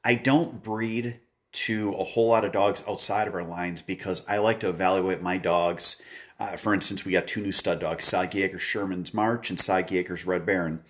I 0.03 0.15
don't 0.15 0.61
breed 0.63 1.19
to 1.53 1.93
a 1.93 2.03
whole 2.03 2.27
lot 2.27 2.43
of 2.43 2.51
dogs 2.51 2.83
outside 2.87 3.27
of 3.27 3.35
our 3.35 3.43
lines 3.43 3.81
because 3.81 4.25
I 4.27 4.39
like 4.39 4.59
to 4.61 4.69
evaluate 4.69 5.21
my 5.21 5.37
dogs. 5.37 6.01
Uh, 6.39 6.57
for 6.57 6.73
instance, 6.73 7.05
we 7.05 7.13
got 7.13 7.27
two 7.27 7.41
new 7.41 7.51
stud 7.51 7.79
dogs, 7.79 8.11
Acres 8.13 8.61
Sherman's 8.61 9.13
March 9.13 9.49
and 9.49 9.69
Acres 9.69 10.25
Red 10.25 10.45
Baron. 10.45 10.83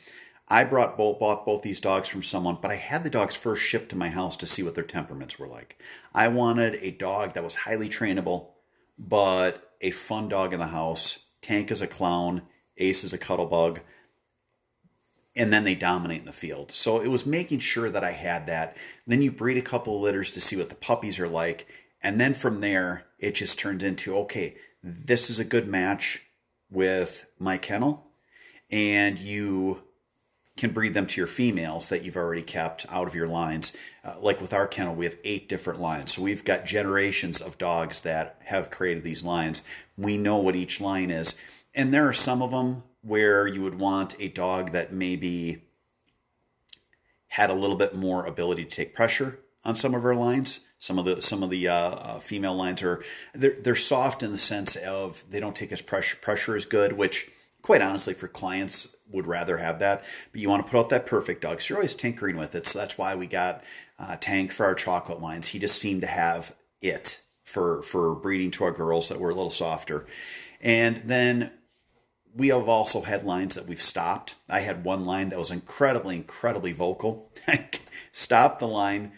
I 0.48 0.64
brought 0.64 0.98
both, 0.98 1.20
bought 1.20 1.46
both 1.46 1.62
these 1.62 1.80
dogs 1.80 2.08
from 2.08 2.24
someone, 2.24 2.58
but 2.62 2.72
I 2.72 2.76
had 2.76 3.04
the 3.04 3.10
dogs 3.10 3.36
first 3.36 3.64
shipped 3.64 3.90
to 3.90 3.96
my 3.96 4.10
house 4.10 4.36
to 4.38 4.46
see 4.46 4.64
what 4.64 4.76
their 4.76 4.84
temperaments 4.84 5.40
were 5.40 5.48
like. 5.48 5.82
I 6.14 6.28
wanted 6.28 6.76
a 6.76 6.92
dog 6.92 7.34
that 7.34 7.44
was 7.44 7.56
highly 7.56 7.90
trainable, 7.90 8.48
but 8.98 9.72
a 9.82 9.92
fun 9.92 10.30
dog 10.30 10.54
in 10.54 10.60
the 10.60 10.68
house. 10.68 11.26
Tank 11.42 11.72
is 11.72 11.82
a 11.82 11.88
clown, 11.88 12.44
Ace 12.78 13.04
is 13.04 13.14
a 13.14 13.18
cuddle 13.18 13.46
bug, 13.46 13.82
and 15.36 15.52
then 15.52 15.64
they 15.64 15.76
dominate 15.76 16.20
in 16.20 16.26
the 16.26 16.32
field. 16.32 16.72
So 16.72 17.00
it 17.00 17.08
was 17.08 17.26
making 17.26 17.60
sure 17.60 17.90
that 17.90 18.04
I 18.04 18.12
had 18.12 18.46
that. 18.48 18.78
Then 19.08 19.22
you 19.22 19.32
breed 19.32 19.58
a 19.58 19.62
couple 19.62 19.96
of 19.96 20.02
litters 20.02 20.32
to 20.32 20.42
see 20.42 20.56
what 20.56 20.70
the 20.70 20.76
puppies 20.76 21.20
are 21.20 21.30
like. 21.30 21.68
And 22.02 22.20
then 22.20 22.34
from 22.34 22.62
there, 22.62 23.06
it 23.18 23.36
just 23.36 23.58
turns 23.58 23.84
into 23.84 24.16
okay, 24.18 24.58
this 24.84 25.30
is 25.30 25.40
a 25.40 25.46
good 25.46 25.68
match 25.68 26.22
with 26.70 27.28
my 27.40 27.58
kennel. 27.58 28.08
And 28.72 29.18
you 29.20 29.84
can 30.56 30.72
breed 30.72 30.94
them 30.94 31.08
to 31.08 31.20
your 31.20 31.28
females 31.28 31.90
that 31.90 32.04
you've 32.04 32.18
already 32.18 32.42
kept 32.42 32.86
out 32.90 33.08
of 33.08 33.16
your 33.16 33.28
lines. 33.28 33.74
Uh, 34.04 34.16
like 34.20 34.40
with 34.40 34.54
our 34.54 34.68
kennel, 34.68 34.94
we 34.94 35.06
have 35.06 35.18
eight 35.24 35.50
different 35.50 35.80
lines. 35.80 36.14
So 36.14 36.22
we've 36.22 36.46
got 36.46 36.66
generations 36.66 37.42
of 37.42 37.58
dogs 37.58 38.02
that 38.02 38.40
have 38.46 38.70
created 38.70 39.04
these 39.04 39.24
lines. 39.24 39.64
We 39.98 40.18
know 40.18 40.38
what 40.38 40.56
each 40.56 40.80
line 40.80 41.10
is. 41.10 41.36
And 41.74 41.92
there 41.92 42.08
are 42.08 42.14
some 42.14 42.44
of 42.44 42.52
them 42.52 42.84
where 43.04 43.46
you 43.48 43.62
would 43.62 43.76
want 43.76 44.16
a 44.20 44.30
dog 44.30 44.72
that 44.72 44.92
maybe 44.92 45.64
had 47.28 47.50
a 47.50 47.54
little 47.54 47.76
bit 47.76 47.96
more 47.96 48.26
ability 48.26 48.64
to 48.64 48.70
take 48.70 48.94
pressure 48.94 49.40
on 49.66 49.76
some 49.76 49.94
of 49.94 50.06
our 50.06 50.16
lines. 50.16 50.62
Some 50.78 51.00
of 51.00 51.06
the 51.06 51.22
some 51.22 51.44
of 51.44 51.50
the 51.50 51.68
uh, 51.68 51.74
uh, 51.74 52.20
female 52.20 52.56
lines 52.56 52.84
are 52.84 53.02
they're, 53.34 53.56
they're 53.56 53.76
soft 53.76 54.22
in 54.22 54.32
the 54.32 54.38
sense 54.38 54.76
of 54.76 55.24
they 55.30 55.40
don't 55.40 55.56
take 55.56 55.72
as 55.72 55.82
pressure 55.82 56.18
pressure 56.18 56.56
as 56.56 56.66
good, 56.66 56.94
which 56.94 57.32
quite 57.62 57.82
honestly 57.82 58.14
for 58.14 58.28
clients 58.28 58.96
would 59.10 59.26
rather 59.26 59.58
have 59.58 59.80
that. 59.80 60.04
But 60.32 60.42
you 60.42 60.50
want 60.50 60.66
to 60.66 60.70
put 60.70 60.78
out 60.78 60.90
that 60.90 61.06
perfect 61.06 61.42
dog. 61.42 61.62
So 61.62 61.74
you're 61.74 61.80
always 61.80 61.96
tinkering 61.96 62.38
with 62.38 62.54
it. 62.56 62.68
So 62.68 62.80
that's 62.80 62.98
why 62.98 63.16
we 63.16 63.28
got 63.28 63.64
uh, 63.98 64.18
Tank 64.20 64.52
for 64.52 64.66
our 64.66 64.76
chocolate 64.76 65.22
lines. 65.22 65.48
He 65.48 65.60
just 65.60 65.80
seemed 65.80 66.02
to 66.02 66.08
have 66.08 66.54
it 66.82 67.22
for 67.46 67.82
for 67.84 68.16
breeding 68.16 68.52
to 68.52 68.66
our 68.66 68.72
girls 68.72 69.10
that 69.10 69.20
were 69.20 69.30
a 69.30 69.36
little 69.36 69.50
softer. 69.50 70.06
And 70.62 70.98
then 70.98 71.52
we 72.36 72.48
have 72.48 72.68
also 72.68 73.02
had 73.02 73.24
lines 73.24 73.56
that 73.56 73.68
we've 73.68 73.82
stopped. 73.82 74.36
I 74.50 74.62
had 74.62 74.84
one 74.84 75.06
line 75.06 75.30
that 75.30 75.40
was 75.40 75.52
incredibly, 75.52 76.16
incredibly 76.16 76.72
vocal. 76.72 77.32
stopped 78.12 78.60
the 78.60 78.68
line. 78.68 79.12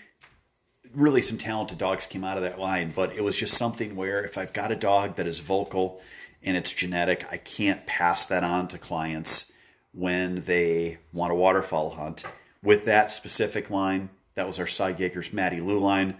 Really, 0.93 1.21
some 1.21 1.37
talented 1.37 1.77
dogs 1.77 2.05
came 2.05 2.23
out 2.23 2.37
of 2.37 2.43
that 2.43 2.59
line, 2.59 2.91
but 2.95 3.15
it 3.15 3.23
was 3.23 3.37
just 3.37 3.53
something 3.53 3.95
where 3.95 4.23
if 4.23 4.37
I've 4.37 4.53
got 4.53 4.71
a 4.71 4.75
dog 4.75 5.15
that 5.15 5.27
is 5.27 5.39
vocal 5.39 6.01
and 6.43 6.57
it's 6.57 6.71
genetic, 6.71 7.25
I 7.31 7.37
can't 7.37 7.85
pass 7.85 8.27
that 8.27 8.43
on 8.43 8.67
to 8.69 8.77
clients 8.77 9.51
when 9.93 10.41
they 10.41 10.99
want 11.13 11.31
a 11.31 11.35
waterfowl 11.35 11.91
hunt. 11.91 12.25
With 12.61 12.85
that 12.85 13.11
specific 13.11 13.69
line, 13.69 14.09
that 14.35 14.47
was 14.47 14.59
our 14.59 14.67
Side 14.67 14.99
Maddie 15.33 15.61
Lou 15.61 15.79
line. 15.79 16.17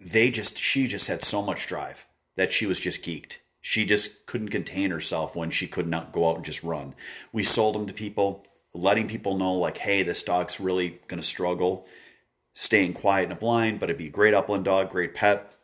They 0.00 0.30
just, 0.30 0.58
she 0.58 0.88
just 0.88 1.08
had 1.08 1.22
so 1.22 1.42
much 1.42 1.66
drive 1.66 2.06
that 2.36 2.52
she 2.52 2.66
was 2.66 2.80
just 2.80 3.04
geeked 3.04 3.38
she 3.62 3.86
just 3.86 4.26
couldn't 4.26 4.48
contain 4.48 4.90
herself 4.90 5.34
when 5.34 5.50
she 5.50 5.66
could 5.66 5.86
not 5.86 6.12
go 6.12 6.28
out 6.28 6.36
and 6.36 6.44
just 6.44 6.62
run. 6.62 6.94
We 7.32 7.44
sold 7.44 7.74
them 7.74 7.86
to 7.86 7.94
people, 7.94 8.44
letting 8.74 9.08
people 9.08 9.38
know, 9.38 9.54
like, 9.54 9.78
hey, 9.78 10.02
this 10.02 10.22
dog's 10.22 10.60
really 10.60 11.00
going 11.08 11.20
to 11.20 11.26
struggle 11.26 11.86
staying 12.54 12.92
quiet 12.92 13.26
in 13.26 13.32
a 13.32 13.36
blind, 13.36 13.80
but 13.80 13.88
it'd 13.88 13.98
be 13.98 14.08
a 14.08 14.10
great 14.10 14.34
upland 14.34 14.64
dog, 14.64 14.90
great 14.90 15.14
pet. 15.14 15.54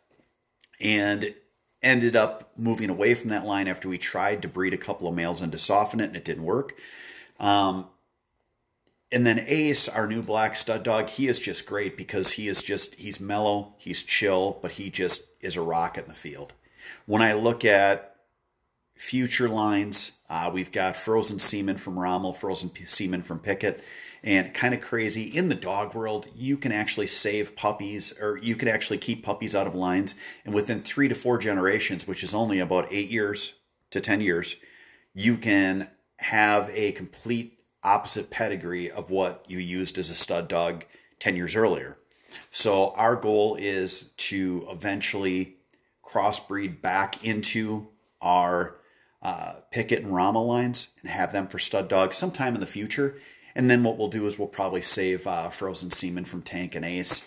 And 0.81 1.35
ended 1.83 2.17
up 2.17 2.51
moving 2.57 2.89
away 2.89 3.15
from 3.15 3.31
that 3.31 3.45
line 3.45 3.69
after 3.69 3.89
we 3.89 3.99
tried 3.99 4.43
to 4.43 4.49
breed 4.49 4.75
a 4.75 4.79
couple 4.79 5.07
of 5.07 5.15
males 5.15 5.43
and 5.43 5.53
to 5.53 5.59
soften 5.59 6.01
it, 6.01 6.07
and 6.07 6.17
it 6.17 6.25
didn't 6.25 6.45
work. 6.45 6.75
Um, 7.39 7.87
and 9.11 9.27
then 9.27 9.45
Ace, 9.47 9.89
our 9.89 10.07
new 10.07 10.23
black 10.23 10.57
stud 10.57 10.83
dog, 10.83 11.09
he 11.09 11.29
is 11.29 11.41
just 11.41 11.67
great 11.67 11.97
because 11.97 12.33
he 12.33 12.47
is 12.47 12.63
just, 12.63 12.97
he's 12.97 13.21
mellow, 13.21 13.75
he's 13.79 14.03
chill, 14.03 14.59
but 14.63 14.73
he 14.73 14.91
just 14.91 15.31
is 15.41 15.57
a 15.57 15.63
rock 15.63 15.99
in 15.99 16.07
the 16.07 16.15
field. 16.15 16.53
When 17.07 17.23
I 17.23 17.33
look 17.35 17.65
at 17.65 18.17
future 18.97 19.49
lines, 19.49 20.13
uh, 20.29 20.51
we've 20.53 20.73
got 20.73 20.97
Frozen 20.97 21.39
Semen 21.39 21.77
from 21.77 21.99
Rommel, 21.99 22.33
Frozen 22.33 22.71
Semen 22.85 23.23
from 23.23 23.39
Pickett, 23.39 23.83
and 24.23 24.53
kind 24.53 24.75
of 24.75 24.81
crazy. 24.81 25.25
In 25.25 25.49
the 25.49 25.55
dog 25.55 25.95
world, 25.95 26.27
you 26.35 26.57
can 26.57 26.73
actually 26.73 27.07
save 27.07 27.57
puppies, 27.57 28.13
or 28.21 28.39
you 28.39 28.57
can 28.57 28.69
actually 28.69 28.99
keep 28.99 29.25
puppies 29.25 29.55
out 29.55 29.67
of 29.67 29.75
lines, 29.75 30.15
and 30.45 30.55
within 30.55 30.81
three 30.81 31.09
to 31.09 31.15
four 31.15 31.39
generations, 31.39 32.07
which 32.07 32.23
is 32.23 32.35
only 32.35 32.59
about 32.59 32.93
eight 32.93 33.09
years 33.09 33.59
to 33.91 34.01
10 34.01 34.21
years, 34.21 34.57
you 35.15 35.37
can 35.37 35.89
have 36.19 36.71
a 36.75 36.93
complete 36.93 37.59
opposite 37.83 38.31
pedigree 38.31 38.91
of 38.91 39.11
what 39.11 39.45
you 39.49 39.59
used 39.59 39.99
as 39.99 40.11
a 40.11 40.15
stud 40.15 40.49
dog 40.49 40.85
10 41.21 41.37
years 41.37 41.55
earlier. 41.55 41.97
So 42.51 42.93
our 42.97 43.17
goal 43.17 43.57
is 43.57 44.11
to 44.17 44.67
eventually 44.71 45.58
crossbreed 46.09 46.81
back 46.81 47.25
into 47.25 47.89
our 48.21 48.77
uh, 49.23 49.55
Pickett 49.71 50.03
and 50.03 50.15
Rama 50.15 50.43
lines 50.43 50.89
and 51.03 51.11
have 51.11 51.33
them 51.33 51.49
for 51.49 51.59
stud 51.59 51.89
dogs 51.89 52.17
sometime 52.17 52.55
in 52.55 52.61
the 52.61 52.67
future. 52.67 53.17
And 53.55 53.71
then 53.71 53.83
what 53.83 53.99
we'll 53.99 54.09
do 54.09 54.27
is 54.27 54.39
we'll 54.39 54.49
probably 54.49 54.83
save 54.83 55.27
uh, 55.27 55.49
Frozen 55.49 55.91
Semen 55.91 56.25
from 56.25 56.43
Tank 56.43 56.75
and 56.75 56.85
Ace. 56.85 57.27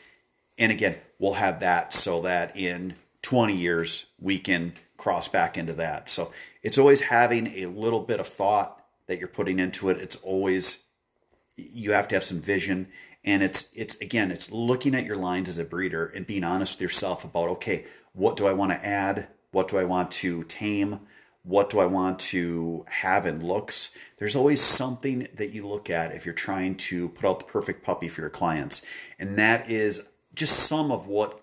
And 0.58 0.72
again, 0.72 0.98
we'll 1.20 1.34
have 1.34 1.60
that 1.60 1.94
so 1.94 2.22
that 2.22 2.56
in 2.56 2.96
20 3.24 3.56
years 3.56 4.06
we 4.20 4.38
can 4.38 4.74
cross 4.98 5.28
back 5.28 5.58
into 5.58 5.74
that. 5.74 6.10
So 6.10 6.32
it's 6.64 6.78
always 6.78 7.02
having 7.02 7.48
a 7.48 7.66
little 7.66 8.02
bit 8.02 8.20
of 8.20 8.28
thought 8.28 8.84
that 9.08 9.20
you're 9.20 9.28
putting 9.28 9.60
into 9.60 9.90
it. 9.90 9.98
It's 9.98 10.16
always 10.18 10.84
you 11.58 11.92
have 11.92 12.08
to 12.08 12.16
have 12.16 12.24
some 12.24 12.40
vision 12.40 12.88
and 13.24 13.44
it's 13.44 13.70
it's 13.76 13.96
again 13.98 14.32
it's 14.32 14.52
looking 14.52 14.96
at 14.96 15.06
your 15.06 15.18
lines 15.18 15.50
as 15.50 15.58
a 15.58 15.64
breeder 15.64 16.06
and 16.08 16.26
being 16.26 16.44
honest 16.44 16.78
with 16.78 16.82
yourself 16.82 17.24
about 17.24 17.50
okay 17.50 17.86
what 18.14 18.38
do 18.38 18.48
i 18.48 18.54
want 18.54 18.72
to 18.72 18.86
add? 18.86 19.28
What 19.52 19.68
do 19.68 19.78
i 19.78 19.84
want 19.84 20.12
to 20.12 20.44
tame? 20.44 21.00
What 21.44 21.70
do 21.70 21.80
i 21.80 21.86
want 21.86 22.20
to 22.20 22.86
have 22.88 23.26
in 23.26 23.46
looks? 23.46 23.92
There's 24.18 24.36
always 24.36 24.62
something 24.62 25.28
that 25.36 25.52
you 25.52 25.68
look 25.68 25.90
at 25.90 26.14
if 26.14 26.26
you're 26.26 26.36
trying 26.36 26.76
to 26.76 27.10
put 27.10 27.26
out 27.26 27.40
the 27.40 27.46
perfect 27.46 27.84
puppy 27.84 28.08
for 28.08 28.22
your 28.22 28.30
clients. 28.30 28.84
And 29.20 29.38
that 29.38 29.70
is 29.70 30.04
just 30.34 30.60
some 30.60 30.92
of 30.92 31.08
what 31.08 31.42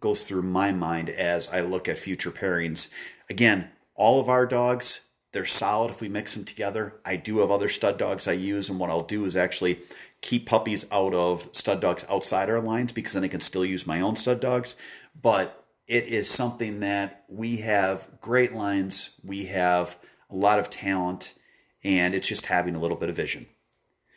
goes 0.00 0.24
through 0.24 0.42
my 0.42 0.72
mind 0.72 1.08
as 1.08 1.48
i 1.48 1.60
look 1.60 1.88
at 1.88 1.98
future 1.98 2.30
pairings. 2.30 2.90
Again 3.30 3.70
all 3.94 4.20
of 4.20 4.28
our 4.28 4.46
dogs 4.46 5.02
they're 5.32 5.44
solid 5.44 5.90
if 5.90 6.00
we 6.00 6.08
mix 6.08 6.34
them 6.34 6.44
together. 6.44 6.94
I 7.04 7.16
do 7.16 7.38
have 7.38 7.50
other 7.50 7.68
stud 7.68 7.98
dogs 7.98 8.26
i 8.26 8.32
use 8.32 8.68
and 8.68 8.78
what 8.78 8.90
i'll 8.90 9.02
do 9.02 9.24
is 9.24 9.36
actually 9.36 9.80
keep 10.20 10.46
puppies 10.46 10.86
out 10.90 11.14
of 11.14 11.48
stud 11.52 11.80
dogs 11.80 12.04
outside 12.10 12.50
our 12.50 12.60
lines 12.60 12.92
because 12.92 13.12
then 13.12 13.24
I 13.24 13.28
can 13.28 13.40
still 13.40 13.64
use 13.64 13.86
my 13.86 14.00
own 14.00 14.16
stud 14.16 14.40
dogs. 14.40 14.76
But 15.20 15.65
it 15.86 16.08
is 16.08 16.28
something 16.28 16.80
that 16.80 17.24
we 17.28 17.58
have 17.58 18.08
great 18.20 18.52
lines, 18.52 19.10
we 19.24 19.46
have 19.46 19.96
a 20.30 20.36
lot 20.36 20.58
of 20.58 20.70
talent, 20.70 21.34
and 21.84 22.14
it's 22.14 22.28
just 22.28 22.46
having 22.46 22.74
a 22.74 22.80
little 22.80 22.96
bit 22.96 23.08
of 23.08 23.16
vision. 23.16 23.46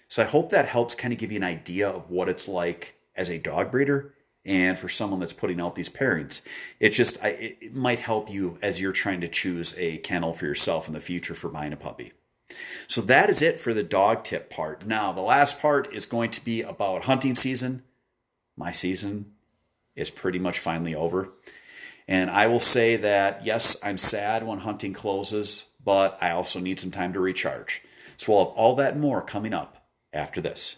So 0.08 0.24
I 0.24 0.26
hope 0.26 0.50
that 0.50 0.66
helps 0.66 0.96
kind 0.96 1.14
of 1.14 1.20
give 1.20 1.32
you 1.32 1.38
an 1.38 1.44
idea 1.44 1.88
of 1.88 2.10
what 2.10 2.30
it's 2.30 2.48
like 2.48 2.96
as 3.16 3.30
a 3.30 3.38
dog 3.38 3.70
breeder 3.70 4.14
and 4.46 4.80
for 4.80 4.90
someone 4.90 5.20
that's 5.20 5.34
putting 5.34 5.62
out 5.62 5.76
these 5.76 5.90
pairings. 5.90 6.42
It 6.80 6.90
just 6.90 7.24
I, 7.24 7.58
it 7.62 7.76
might 7.76 8.00
help 8.00 8.32
you 8.32 8.58
as 8.62 8.82
you're 8.82 8.92
trying 8.92 9.22
to 9.22 9.28
choose 9.28 9.76
a 9.78 9.98
kennel 10.00 10.34
for 10.34 10.46
yourself 10.46 10.88
in 10.88 10.94
the 10.94 11.00
future 11.00 11.36
for 11.36 11.50
buying 11.50 11.74
a 11.74 11.78
puppy. 11.78 12.14
So 12.88 13.02
that 13.02 13.30
is 13.30 13.44
it 13.44 13.60
for 13.60 13.76
the 13.76 13.84
dog 13.84 14.24
tip 14.24 14.50
part. 14.50 14.86
Now, 14.86 15.12
the 15.12 15.22
last 15.22 15.62
part 15.62 15.94
is 15.94 16.08
going 16.08 16.32
to 16.32 16.44
be 16.44 16.64
about 16.64 17.04
hunting 17.04 17.36
season. 17.36 17.84
My 18.58 18.72
season 18.72 19.34
is 19.96 20.10
pretty 20.10 20.40
much 20.40 20.58
finally 20.58 20.96
over. 20.96 21.32
And 22.10 22.32
I 22.32 22.48
will 22.48 22.60
say 22.60 22.96
that, 22.96 23.46
yes, 23.46 23.78
I'm 23.84 24.00
sad 24.00 24.44
when 24.44 24.58
hunting 24.58 24.94
closes, 24.94 25.68
but 25.86 26.18
I 26.20 26.32
also 26.32 26.60
need 26.60 26.80
some 26.80 26.90
time 26.90 27.14
to 27.14 27.20
recharge. 27.20 27.84
So 28.18 28.34
we'll 28.34 28.46
have 28.46 28.56
all 28.56 28.76
that 28.78 28.94
and 28.94 29.02
more 29.02 29.22
coming 29.22 29.54
up 29.54 29.86
after 30.12 30.42
this. 30.42 30.78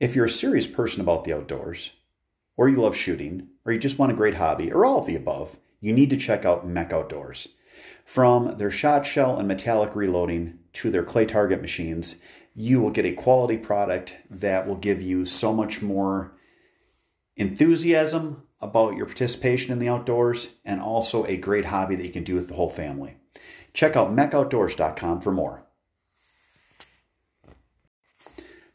If 0.00 0.16
you're 0.16 0.24
a 0.24 0.30
serious 0.30 0.66
person 0.66 1.00
about 1.00 1.22
the 1.22 1.32
outdoors, 1.32 1.92
or 2.56 2.68
you 2.68 2.78
love 2.78 2.96
shooting, 2.96 3.46
or 3.64 3.72
you 3.72 3.78
just 3.78 4.00
want 4.00 4.10
a 4.10 4.16
great 4.16 4.34
hobby, 4.34 4.72
or 4.72 4.84
all 4.84 4.98
of 4.98 5.06
the 5.06 5.14
above, 5.14 5.56
you 5.80 5.92
need 5.92 6.10
to 6.10 6.16
check 6.16 6.44
out 6.44 6.66
MEC 6.66 6.92
Outdoors. 6.92 7.50
From 8.04 8.58
their 8.58 8.72
shot 8.72 9.06
shell 9.06 9.38
and 9.38 9.46
metallic 9.46 9.94
reloading 9.94 10.58
to 10.72 10.90
their 10.90 11.04
clay 11.04 11.24
target 11.24 11.62
machines, 11.62 12.16
you 12.52 12.80
will 12.80 12.90
get 12.90 13.06
a 13.06 13.12
quality 13.12 13.58
product 13.58 14.16
that 14.28 14.66
will 14.66 14.74
give 14.74 15.00
you 15.00 15.24
so 15.24 15.52
much 15.54 15.80
more 15.80 16.32
enthusiasm 17.40 18.42
about 18.60 18.94
your 18.94 19.06
participation 19.06 19.72
in 19.72 19.78
the 19.78 19.88
outdoors 19.88 20.54
and 20.64 20.80
also 20.80 21.24
a 21.24 21.38
great 21.38 21.64
hobby 21.64 21.96
that 21.96 22.04
you 22.04 22.12
can 22.12 22.22
do 22.22 22.34
with 22.34 22.48
the 22.48 22.54
whole 22.54 22.68
family. 22.68 23.16
Check 23.72 23.96
out 23.96 24.14
mecoutdoors.com 24.14 25.22
for 25.22 25.32
more. 25.32 25.64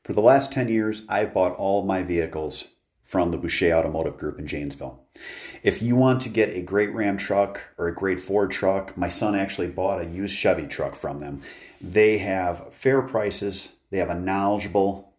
For 0.03 0.13
the 0.13 0.21
last 0.21 0.51
10 0.51 0.67
years, 0.67 1.03
I've 1.07 1.33
bought 1.33 1.55
all 1.55 1.85
my 1.85 2.01
vehicles 2.01 2.69
from 3.03 3.31
the 3.31 3.37
Boucher 3.37 3.71
Automotive 3.71 4.17
Group 4.17 4.39
in 4.39 4.47
Janesville. 4.47 5.05
If 5.61 5.81
you 5.81 5.95
want 5.95 6.21
to 6.21 6.29
get 6.29 6.55
a 6.55 6.61
great 6.61 6.91
Ram 6.93 7.17
truck 7.17 7.61
or 7.77 7.87
a 7.87 7.95
great 7.95 8.19
Ford 8.19 8.51
truck, 8.51 8.97
my 8.97 9.09
son 9.09 9.35
actually 9.35 9.67
bought 9.67 10.03
a 10.03 10.07
used 10.07 10.35
Chevy 10.35 10.65
truck 10.65 10.95
from 10.95 11.19
them. 11.19 11.41
They 11.79 12.17
have 12.17 12.73
fair 12.73 13.03
prices, 13.03 13.73
they 13.91 13.99
have 13.99 14.09
a 14.09 14.19
knowledgeable, 14.19 15.13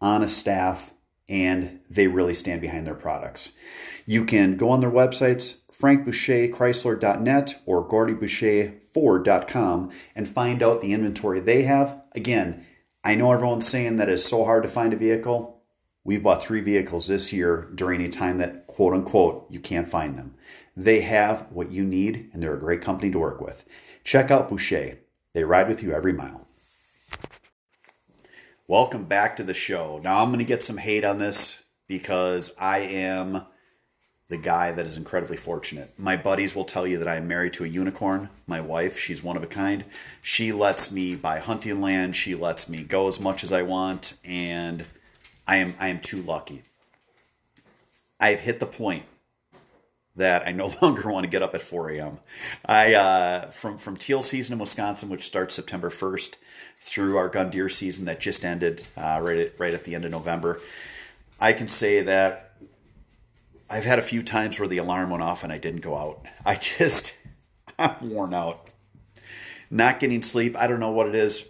honest 0.00 0.36
staff, 0.36 0.90
and 1.28 1.80
they 1.90 2.06
really 2.06 2.34
stand 2.34 2.60
behind 2.60 2.86
their 2.86 2.94
products. 2.94 3.52
You 4.06 4.24
can 4.24 4.56
go 4.56 4.70
on 4.70 4.80
their 4.80 4.90
websites, 4.90 5.58
frankboucherchrysler.net 5.72 7.62
or 7.66 7.88
gordieboucherford.com, 7.88 9.90
and 10.14 10.28
find 10.28 10.62
out 10.62 10.80
the 10.80 10.92
inventory 10.92 11.40
they 11.40 11.62
have. 11.62 12.00
Again, 12.14 12.66
I 13.02 13.14
know 13.14 13.32
everyone's 13.32 13.66
saying 13.66 13.96
that 13.96 14.08
it's 14.08 14.24
so 14.24 14.44
hard 14.44 14.62
to 14.62 14.68
find 14.68 14.92
a 14.92 14.96
vehicle. 14.96 15.62
We've 16.04 16.22
bought 16.22 16.42
three 16.42 16.60
vehicles 16.60 17.06
this 17.06 17.32
year 17.32 17.70
during 17.74 18.02
a 18.02 18.10
time 18.10 18.38
that, 18.38 18.66
quote 18.66 18.94
unquote, 18.94 19.46
you 19.50 19.60
can't 19.60 19.88
find 19.88 20.18
them. 20.18 20.34
They 20.76 21.00
have 21.02 21.46
what 21.50 21.72
you 21.72 21.84
need, 21.84 22.30
and 22.32 22.42
they're 22.42 22.54
a 22.54 22.60
great 22.60 22.82
company 22.82 23.10
to 23.12 23.18
work 23.18 23.40
with. 23.40 23.64
Check 24.04 24.30
out 24.30 24.48
Boucher. 24.48 24.98
They 25.32 25.44
ride 25.44 25.68
with 25.68 25.82
you 25.82 25.92
every 25.92 26.12
mile. 26.12 26.46
Welcome 28.66 29.04
back 29.04 29.36
to 29.36 29.42
the 29.42 29.52
show. 29.52 30.00
Now, 30.02 30.20
I'm 30.20 30.28
going 30.28 30.38
to 30.38 30.44
get 30.46 30.62
some 30.62 30.78
hate 30.78 31.04
on 31.04 31.18
this 31.18 31.62
because 31.86 32.50
I 32.58 32.78
am 32.78 33.42
the 34.30 34.38
guy 34.38 34.72
that 34.72 34.86
is 34.86 34.96
incredibly 34.96 35.36
fortunate. 35.36 35.92
My 35.98 36.16
buddies 36.16 36.56
will 36.56 36.64
tell 36.64 36.86
you 36.86 36.96
that 36.96 37.06
I 37.06 37.16
am 37.16 37.28
married 37.28 37.52
to 37.54 37.64
a 37.64 37.68
unicorn. 37.68 38.30
My 38.46 38.62
wife, 38.62 38.98
she's 38.98 39.22
one 39.22 39.36
of 39.36 39.42
a 39.42 39.46
kind. 39.46 39.84
She 40.22 40.50
lets 40.50 40.90
me 40.90 41.14
buy 41.14 41.40
hunting 41.40 41.82
land, 41.82 42.16
she 42.16 42.34
lets 42.34 42.66
me 42.66 42.82
go 42.82 43.06
as 43.06 43.20
much 43.20 43.44
as 43.44 43.52
I 43.52 43.60
want, 43.60 44.14
and 44.24 44.86
I 45.46 45.56
am 45.56 45.74
I 45.78 45.88
am 45.88 46.00
too 46.00 46.22
lucky. 46.22 46.62
I've 48.18 48.40
hit 48.40 48.60
the 48.60 48.66
point 48.66 49.04
that 50.16 50.46
I 50.46 50.52
no 50.52 50.72
longer 50.82 51.10
want 51.10 51.24
to 51.24 51.30
get 51.30 51.42
up 51.42 51.54
at 51.54 51.62
4 51.62 51.90
a.m. 51.90 52.18
I 52.64 52.94
uh, 52.94 53.50
from 53.50 53.78
from 53.78 53.96
teal 53.96 54.22
season 54.22 54.54
in 54.54 54.58
Wisconsin, 54.58 55.08
which 55.08 55.24
starts 55.24 55.54
September 55.54 55.90
1st, 55.90 56.36
through 56.80 57.16
our 57.16 57.28
gun 57.28 57.50
deer 57.50 57.68
season 57.68 58.04
that 58.06 58.20
just 58.20 58.44
ended 58.44 58.86
uh, 58.96 59.20
right 59.22 59.38
at 59.38 59.60
right 59.60 59.74
at 59.74 59.84
the 59.84 59.94
end 59.94 60.04
of 60.04 60.10
November. 60.10 60.60
I 61.40 61.52
can 61.52 61.68
say 61.68 62.02
that 62.02 62.54
I've 63.68 63.84
had 63.84 63.98
a 63.98 64.02
few 64.02 64.22
times 64.22 64.58
where 64.58 64.68
the 64.68 64.78
alarm 64.78 65.10
went 65.10 65.22
off 65.22 65.42
and 65.42 65.52
I 65.52 65.58
didn't 65.58 65.80
go 65.80 65.96
out. 65.96 66.24
I 66.44 66.54
just 66.78 67.14
I'm 67.78 68.10
worn 68.10 68.34
out. 68.34 68.70
Not 69.70 69.98
getting 69.98 70.22
sleep. 70.22 70.56
I 70.56 70.66
don't 70.66 70.80
know 70.80 70.92
what 70.92 71.08
it 71.08 71.14
is. 71.14 71.46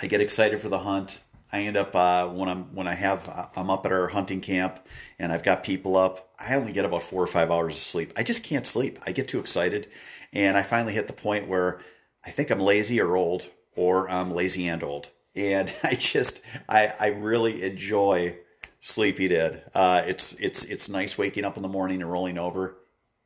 I 0.00 0.06
get 0.06 0.20
excited 0.20 0.60
for 0.60 0.68
the 0.68 0.78
hunt. 0.78 1.20
I 1.52 1.62
end 1.62 1.76
up 1.76 1.94
uh, 1.94 2.28
when 2.28 2.48
I'm 2.48 2.74
when 2.74 2.88
I 2.88 2.94
have 2.94 3.28
uh, 3.28 3.46
I'm 3.56 3.70
up 3.70 3.86
at 3.86 3.92
our 3.92 4.08
hunting 4.08 4.40
camp 4.40 4.80
and 5.18 5.32
I've 5.32 5.44
got 5.44 5.64
people 5.64 5.96
up. 5.96 6.30
I 6.38 6.54
only 6.54 6.72
get 6.72 6.84
about 6.84 7.02
four 7.02 7.22
or 7.22 7.26
five 7.26 7.50
hours 7.50 7.74
of 7.74 7.82
sleep. 7.82 8.12
I 8.16 8.22
just 8.22 8.42
can't 8.42 8.66
sleep. 8.66 8.98
I 9.06 9.12
get 9.12 9.28
too 9.28 9.38
excited, 9.38 9.88
and 10.32 10.56
I 10.56 10.62
finally 10.62 10.92
hit 10.92 11.06
the 11.06 11.12
point 11.12 11.48
where 11.48 11.80
I 12.24 12.30
think 12.30 12.50
I'm 12.50 12.60
lazy 12.60 13.00
or 13.00 13.16
old, 13.16 13.48
or 13.74 14.10
I'm 14.10 14.32
lazy 14.32 14.66
and 14.68 14.82
old, 14.82 15.10
and 15.34 15.72
I 15.84 15.94
just 15.94 16.40
I 16.68 16.92
I 16.98 17.06
really 17.08 17.62
enjoy 17.62 18.38
sleepy 18.80 19.28
dead. 19.28 19.62
Uh, 19.74 20.02
it's 20.06 20.32
it's 20.34 20.64
it's 20.64 20.88
nice 20.88 21.16
waking 21.16 21.44
up 21.44 21.56
in 21.56 21.62
the 21.62 21.68
morning 21.68 22.02
and 22.02 22.10
rolling 22.10 22.38
over 22.38 22.76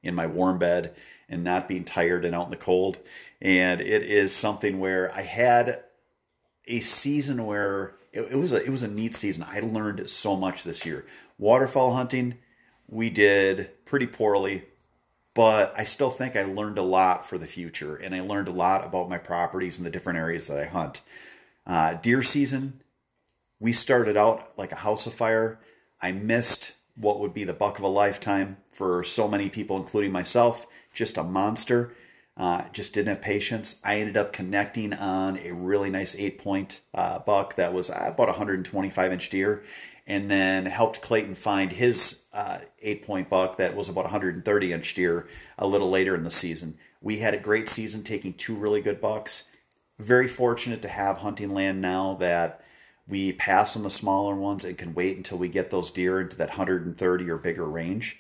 in 0.03 0.15
my 0.15 0.27
warm 0.27 0.59
bed 0.59 0.95
and 1.29 1.45
not 1.45 1.69
being 1.69 1.85
tired 1.85 2.25
and 2.25 2.35
out 2.35 2.47
in 2.47 2.51
the 2.51 2.57
cold. 2.57 2.99
And 3.41 3.81
it 3.81 4.03
is 4.03 4.35
something 4.35 4.81
where 4.81 5.15
I 5.15 5.23
had 5.23 5.83
a 6.67 6.81
season 6.81 7.47
where 7.47 7.95
it, 8.13 8.33
it, 8.33 8.37
was 8.37 8.53
a 8.53 8.63
it 8.63 8.71
was 8.71 8.83
a 8.83 8.89
neat 8.89 9.15
season. 9.15 9.45
I 9.49 9.61
learned 9.61 10.09
so 10.11 10.37
much 10.37 10.65
this 10.65 10.85
year. 10.85 11.05
Waterfowl 11.39 11.95
hunting, 11.95 12.39
we 12.89 13.11
did 13.11 13.71
pretty 13.85 14.07
poorly, 14.07 14.65
but 15.35 15.73
I 15.77 15.85
still 15.85 16.11
think 16.11 16.37
I 16.37 16.43
learned 16.43 16.79
a 16.79 16.83
lot 16.83 17.25
for 17.25 17.39
the 17.39 17.47
future, 17.47 17.97
and 17.97 18.15
I 18.15 18.21
learned 18.21 18.49
a 18.49 18.53
lot 18.53 18.85
about 18.85 19.09
my 19.09 19.19
properties 19.19 19.79
and 19.79 19.87
the 19.87 19.91
different 19.91 20.19
areas 20.19 20.47
that 20.49 20.59
I 20.59 20.67
hunt. 20.67 21.03
Uh, 21.67 21.95
deer 21.95 22.23
season, 22.23 22.83
we 23.59 23.73
started 23.73 24.17
out 24.17 24.59
like 24.59 24.73
a 24.73 24.77
house 24.77 25.07
of 25.07 25.15
fire. 25.15 25.61
I 26.03 26.13
missed 26.13 26.73
what 26.97 27.21
would 27.21 27.33
be 27.33 27.45
the 27.45 27.53
buck 27.53 27.79
of 27.79 27.85
a 27.85 27.89
lifetime 27.89 28.57
for 28.71 29.05
so 29.05 29.29
many 29.29 29.49
people, 29.49 29.77
including 29.77 30.13
myself. 30.13 30.67
Just 30.93 31.17
a 31.17 31.23
monster. 31.23 31.95
Uh, 32.41 32.65
just 32.73 32.95
didn't 32.95 33.09
have 33.09 33.21
patience. 33.21 33.79
I 33.85 33.97
ended 33.99 34.17
up 34.17 34.33
connecting 34.33 34.95
on 34.95 35.37
a 35.45 35.53
really 35.53 35.91
nice 35.91 36.17
eight 36.17 36.39
point 36.39 36.81
uh, 36.95 37.19
buck 37.19 37.57
that 37.57 37.75
was 37.75 37.91
uh, 37.91 38.05
about 38.15 38.29
125 38.29 39.13
inch 39.13 39.29
deer. 39.29 39.63
and 40.07 40.31
then 40.31 40.65
helped 40.65 41.03
Clayton 41.03 41.35
find 41.35 41.71
his 41.71 42.23
uh, 42.33 42.61
eight 42.81 43.05
point 43.05 43.29
buck 43.29 43.59
that 43.59 43.77
was 43.77 43.91
about 43.91 44.05
130 44.05 44.73
inch 44.73 44.95
deer 44.95 45.29
a 45.59 45.67
little 45.67 45.91
later 45.91 46.15
in 46.15 46.25
the 46.25 46.31
season. 46.31 46.79
We 47.03 47.19
had 47.19 47.35
a 47.35 47.39
great 47.39 47.69
season 47.69 48.05
taking 48.05 48.33
two 48.33 48.55
really 48.55 48.81
good 48.81 49.03
bucks. 49.03 49.47
Very 49.99 50.27
fortunate 50.27 50.81
to 50.81 50.89
have 50.89 51.19
hunting 51.19 51.53
land 51.53 51.83
now 51.83 52.15
that 52.21 52.65
we 53.07 53.35
pass 53.35 53.77
on 53.77 53.83
the 53.83 53.91
smaller 53.91 54.35
ones 54.35 54.65
and 54.65 54.79
can 54.79 54.95
wait 54.95 55.19
until 55.19 55.37
we 55.37 55.49
get 55.49 55.69
those 55.69 55.91
deer 55.91 56.23
into 56.23 56.39
that 56.39 56.49
130 56.49 57.31
or 57.31 57.37
bigger 57.37 57.67
range. 57.67 58.19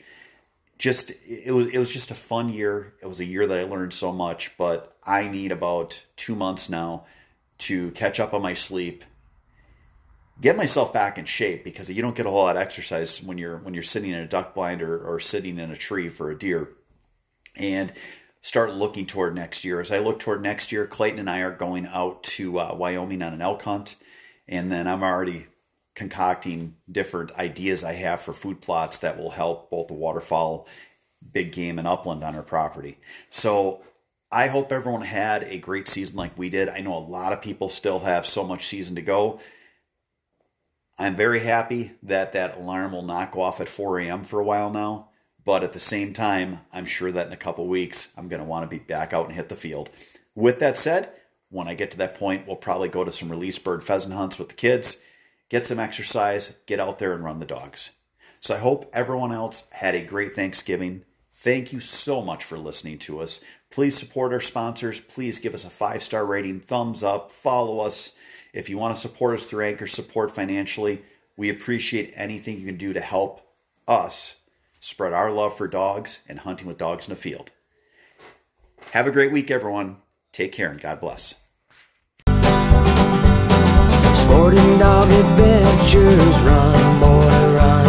Just 0.80 1.12
it 1.28 1.52
was 1.52 1.66
it 1.66 1.78
was 1.78 1.92
just 1.92 2.10
a 2.10 2.14
fun 2.14 2.48
year. 2.48 2.94
It 3.02 3.06
was 3.06 3.20
a 3.20 3.24
year 3.24 3.46
that 3.46 3.58
I 3.58 3.64
learned 3.64 3.92
so 3.92 4.12
much, 4.12 4.56
but 4.56 4.96
I 5.04 5.28
need 5.28 5.52
about 5.52 6.06
2 6.16 6.34
months 6.34 6.70
now 6.70 7.04
to 7.58 7.90
catch 7.90 8.18
up 8.18 8.32
on 8.32 8.40
my 8.40 8.54
sleep, 8.54 9.04
get 10.40 10.56
myself 10.56 10.90
back 10.90 11.18
in 11.18 11.26
shape 11.26 11.64
because 11.64 11.90
you 11.90 12.00
don't 12.00 12.16
get 12.16 12.24
a 12.24 12.30
whole 12.30 12.44
lot 12.44 12.56
of 12.56 12.62
exercise 12.62 13.22
when 13.22 13.36
you're 13.36 13.58
when 13.58 13.74
you're 13.74 13.82
sitting 13.82 14.10
in 14.10 14.20
a 14.20 14.26
duck 14.26 14.54
blind 14.54 14.80
or, 14.80 14.98
or 14.98 15.20
sitting 15.20 15.58
in 15.58 15.70
a 15.70 15.76
tree 15.76 16.08
for 16.08 16.30
a 16.30 16.38
deer. 16.38 16.70
And 17.56 17.92
start 18.40 18.72
looking 18.72 19.04
toward 19.04 19.34
next 19.34 19.66
year. 19.66 19.82
As 19.82 19.92
I 19.92 19.98
look 19.98 20.18
toward 20.18 20.42
next 20.42 20.72
year, 20.72 20.86
Clayton 20.86 21.18
and 21.18 21.28
I 21.28 21.40
are 21.40 21.50
going 21.50 21.86
out 21.86 22.22
to 22.22 22.58
uh, 22.58 22.74
Wyoming 22.74 23.22
on 23.22 23.34
an 23.34 23.42
elk 23.42 23.60
hunt, 23.62 23.96
and 24.48 24.72
then 24.72 24.86
I'm 24.86 25.02
already 25.02 25.46
concocting 25.94 26.76
different 26.90 27.32
ideas 27.38 27.84
I 27.84 27.92
have 27.92 28.20
for 28.20 28.32
food 28.32 28.60
plots 28.60 28.98
that 28.98 29.18
will 29.18 29.30
help 29.30 29.70
both 29.70 29.88
the 29.88 29.94
waterfowl, 29.94 30.68
big 31.32 31.52
game, 31.52 31.78
and 31.78 31.88
upland 31.88 32.24
on 32.24 32.36
our 32.36 32.42
property. 32.42 32.98
So 33.28 33.82
I 34.32 34.46
hope 34.46 34.72
everyone 34.72 35.02
had 35.02 35.44
a 35.44 35.58
great 35.58 35.88
season 35.88 36.16
like 36.16 36.38
we 36.38 36.50
did. 36.50 36.68
I 36.68 36.80
know 36.80 36.96
a 36.96 37.00
lot 37.00 37.32
of 37.32 37.42
people 37.42 37.68
still 37.68 37.98
have 38.00 38.24
so 38.24 38.44
much 38.44 38.66
season 38.66 38.94
to 38.96 39.02
go. 39.02 39.40
I'm 40.98 41.16
very 41.16 41.40
happy 41.40 41.92
that 42.04 42.32
that 42.32 42.58
alarm 42.58 42.92
will 42.92 43.02
not 43.02 43.32
go 43.32 43.40
off 43.40 43.60
at 43.60 43.68
4 43.68 44.00
a.m. 44.00 44.22
for 44.22 44.38
a 44.38 44.44
while 44.44 44.70
now. 44.70 45.08
But 45.44 45.64
at 45.64 45.72
the 45.72 45.80
same 45.80 46.12
time, 46.12 46.60
I'm 46.72 46.84
sure 46.84 47.10
that 47.10 47.26
in 47.26 47.32
a 47.32 47.36
couple 47.36 47.66
weeks, 47.66 48.12
I'm 48.16 48.28
going 48.28 48.42
to 48.42 48.48
want 48.48 48.70
to 48.70 48.76
be 48.76 48.82
back 48.82 49.12
out 49.12 49.24
and 49.24 49.34
hit 49.34 49.48
the 49.48 49.56
field. 49.56 49.90
With 50.34 50.58
that 50.58 50.76
said, 50.76 51.10
when 51.48 51.66
I 51.66 51.74
get 51.74 51.90
to 51.92 51.98
that 51.98 52.14
point, 52.14 52.46
we'll 52.46 52.56
probably 52.56 52.88
go 52.88 53.04
to 53.04 53.10
some 53.10 53.30
release 53.30 53.58
bird 53.58 53.82
pheasant 53.82 54.14
hunts 54.14 54.38
with 54.38 54.50
the 54.50 54.54
kids, 54.54 55.02
get 55.50 55.66
some 55.66 55.78
exercise, 55.78 56.56
get 56.64 56.80
out 56.80 56.98
there 56.98 57.12
and 57.12 57.22
run 57.22 57.38
the 57.38 57.46
dogs. 57.46 57.90
So 58.40 58.54
I 58.54 58.58
hope 58.58 58.88
everyone 58.94 59.32
else 59.32 59.68
had 59.70 59.94
a 59.94 60.02
great 60.02 60.34
Thanksgiving. 60.34 61.04
Thank 61.30 61.72
you 61.74 61.80
so 61.80 62.22
much 62.22 62.44
for 62.44 62.58
listening 62.58 62.98
to 63.00 63.20
us. 63.20 63.40
Please 63.70 63.96
support 63.96 64.32
our 64.32 64.40
sponsors. 64.40 65.00
Please 65.00 65.38
give 65.38 65.52
us 65.52 65.64
a 65.64 65.70
five 65.70 66.02
star 66.02 66.24
rating, 66.24 66.60
thumbs 66.60 67.02
up, 67.02 67.30
follow 67.30 67.80
us. 67.80 68.16
If 68.52 68.70
you 68.70 68.78
want 68.78 68.94
to 68.94 69.00
support 69.00 69.36
us 69.36 69.44
through 69.44 69.64
Anchor 69.64 69.86
support 69.86 70.34
financially, 70.34 71.02
we 71.36 71.50
appreciate 71.50 72.12
anything 72.16 72.58
you 72.58 72.66
can 72.66 72.76
do 72.76 72.92
to 72.92 73.00
help 73.00 73.46
us 73.86 74.40
spread 74.80 75.12
our 75.12 75.30
love 75.30 75.56
for 75.56 75.68
dogs 75.68 76.22
and 76.28 76.40
hunting 76.40 76.66
with 76.66 76.78
dogs 76.78 77.06
in 77.06 77.14
the 77.14 77.20
field. 77.20 77.52
Have 78.92 79.06
a 79.06 79.12
great 79.12 79.30
week, 79.30 79.50
everyone. 79.50 79.98
Take 80.32 80.52
care 80.52 80.70
and 80.70 80.80
God 80.80 81.00
bless. 81.00 81.36
Sporting 84.30 84.78
dog 84.78 85.10
adventures, 85.10 86.40
run, 86.42 87.00
boy, 87.00 87.34
run. 87.56 87.86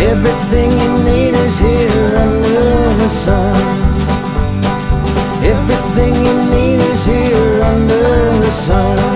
Everything 0.00 0.70
you 0.70 0.92
need 1.04 1.34
is 1.34 1.58
here 1.58 2.16
under 2.16 2.88
the 2.96 3.08
sun. 3.08 3.60
Everything 5.44 6.14
you 6.14 6.36
need 6.54 6.80
is 6.80 7.04
here 7.04 7.60
under 7.62 8.38
the 8.40 8.50
sun. 8.50 9.09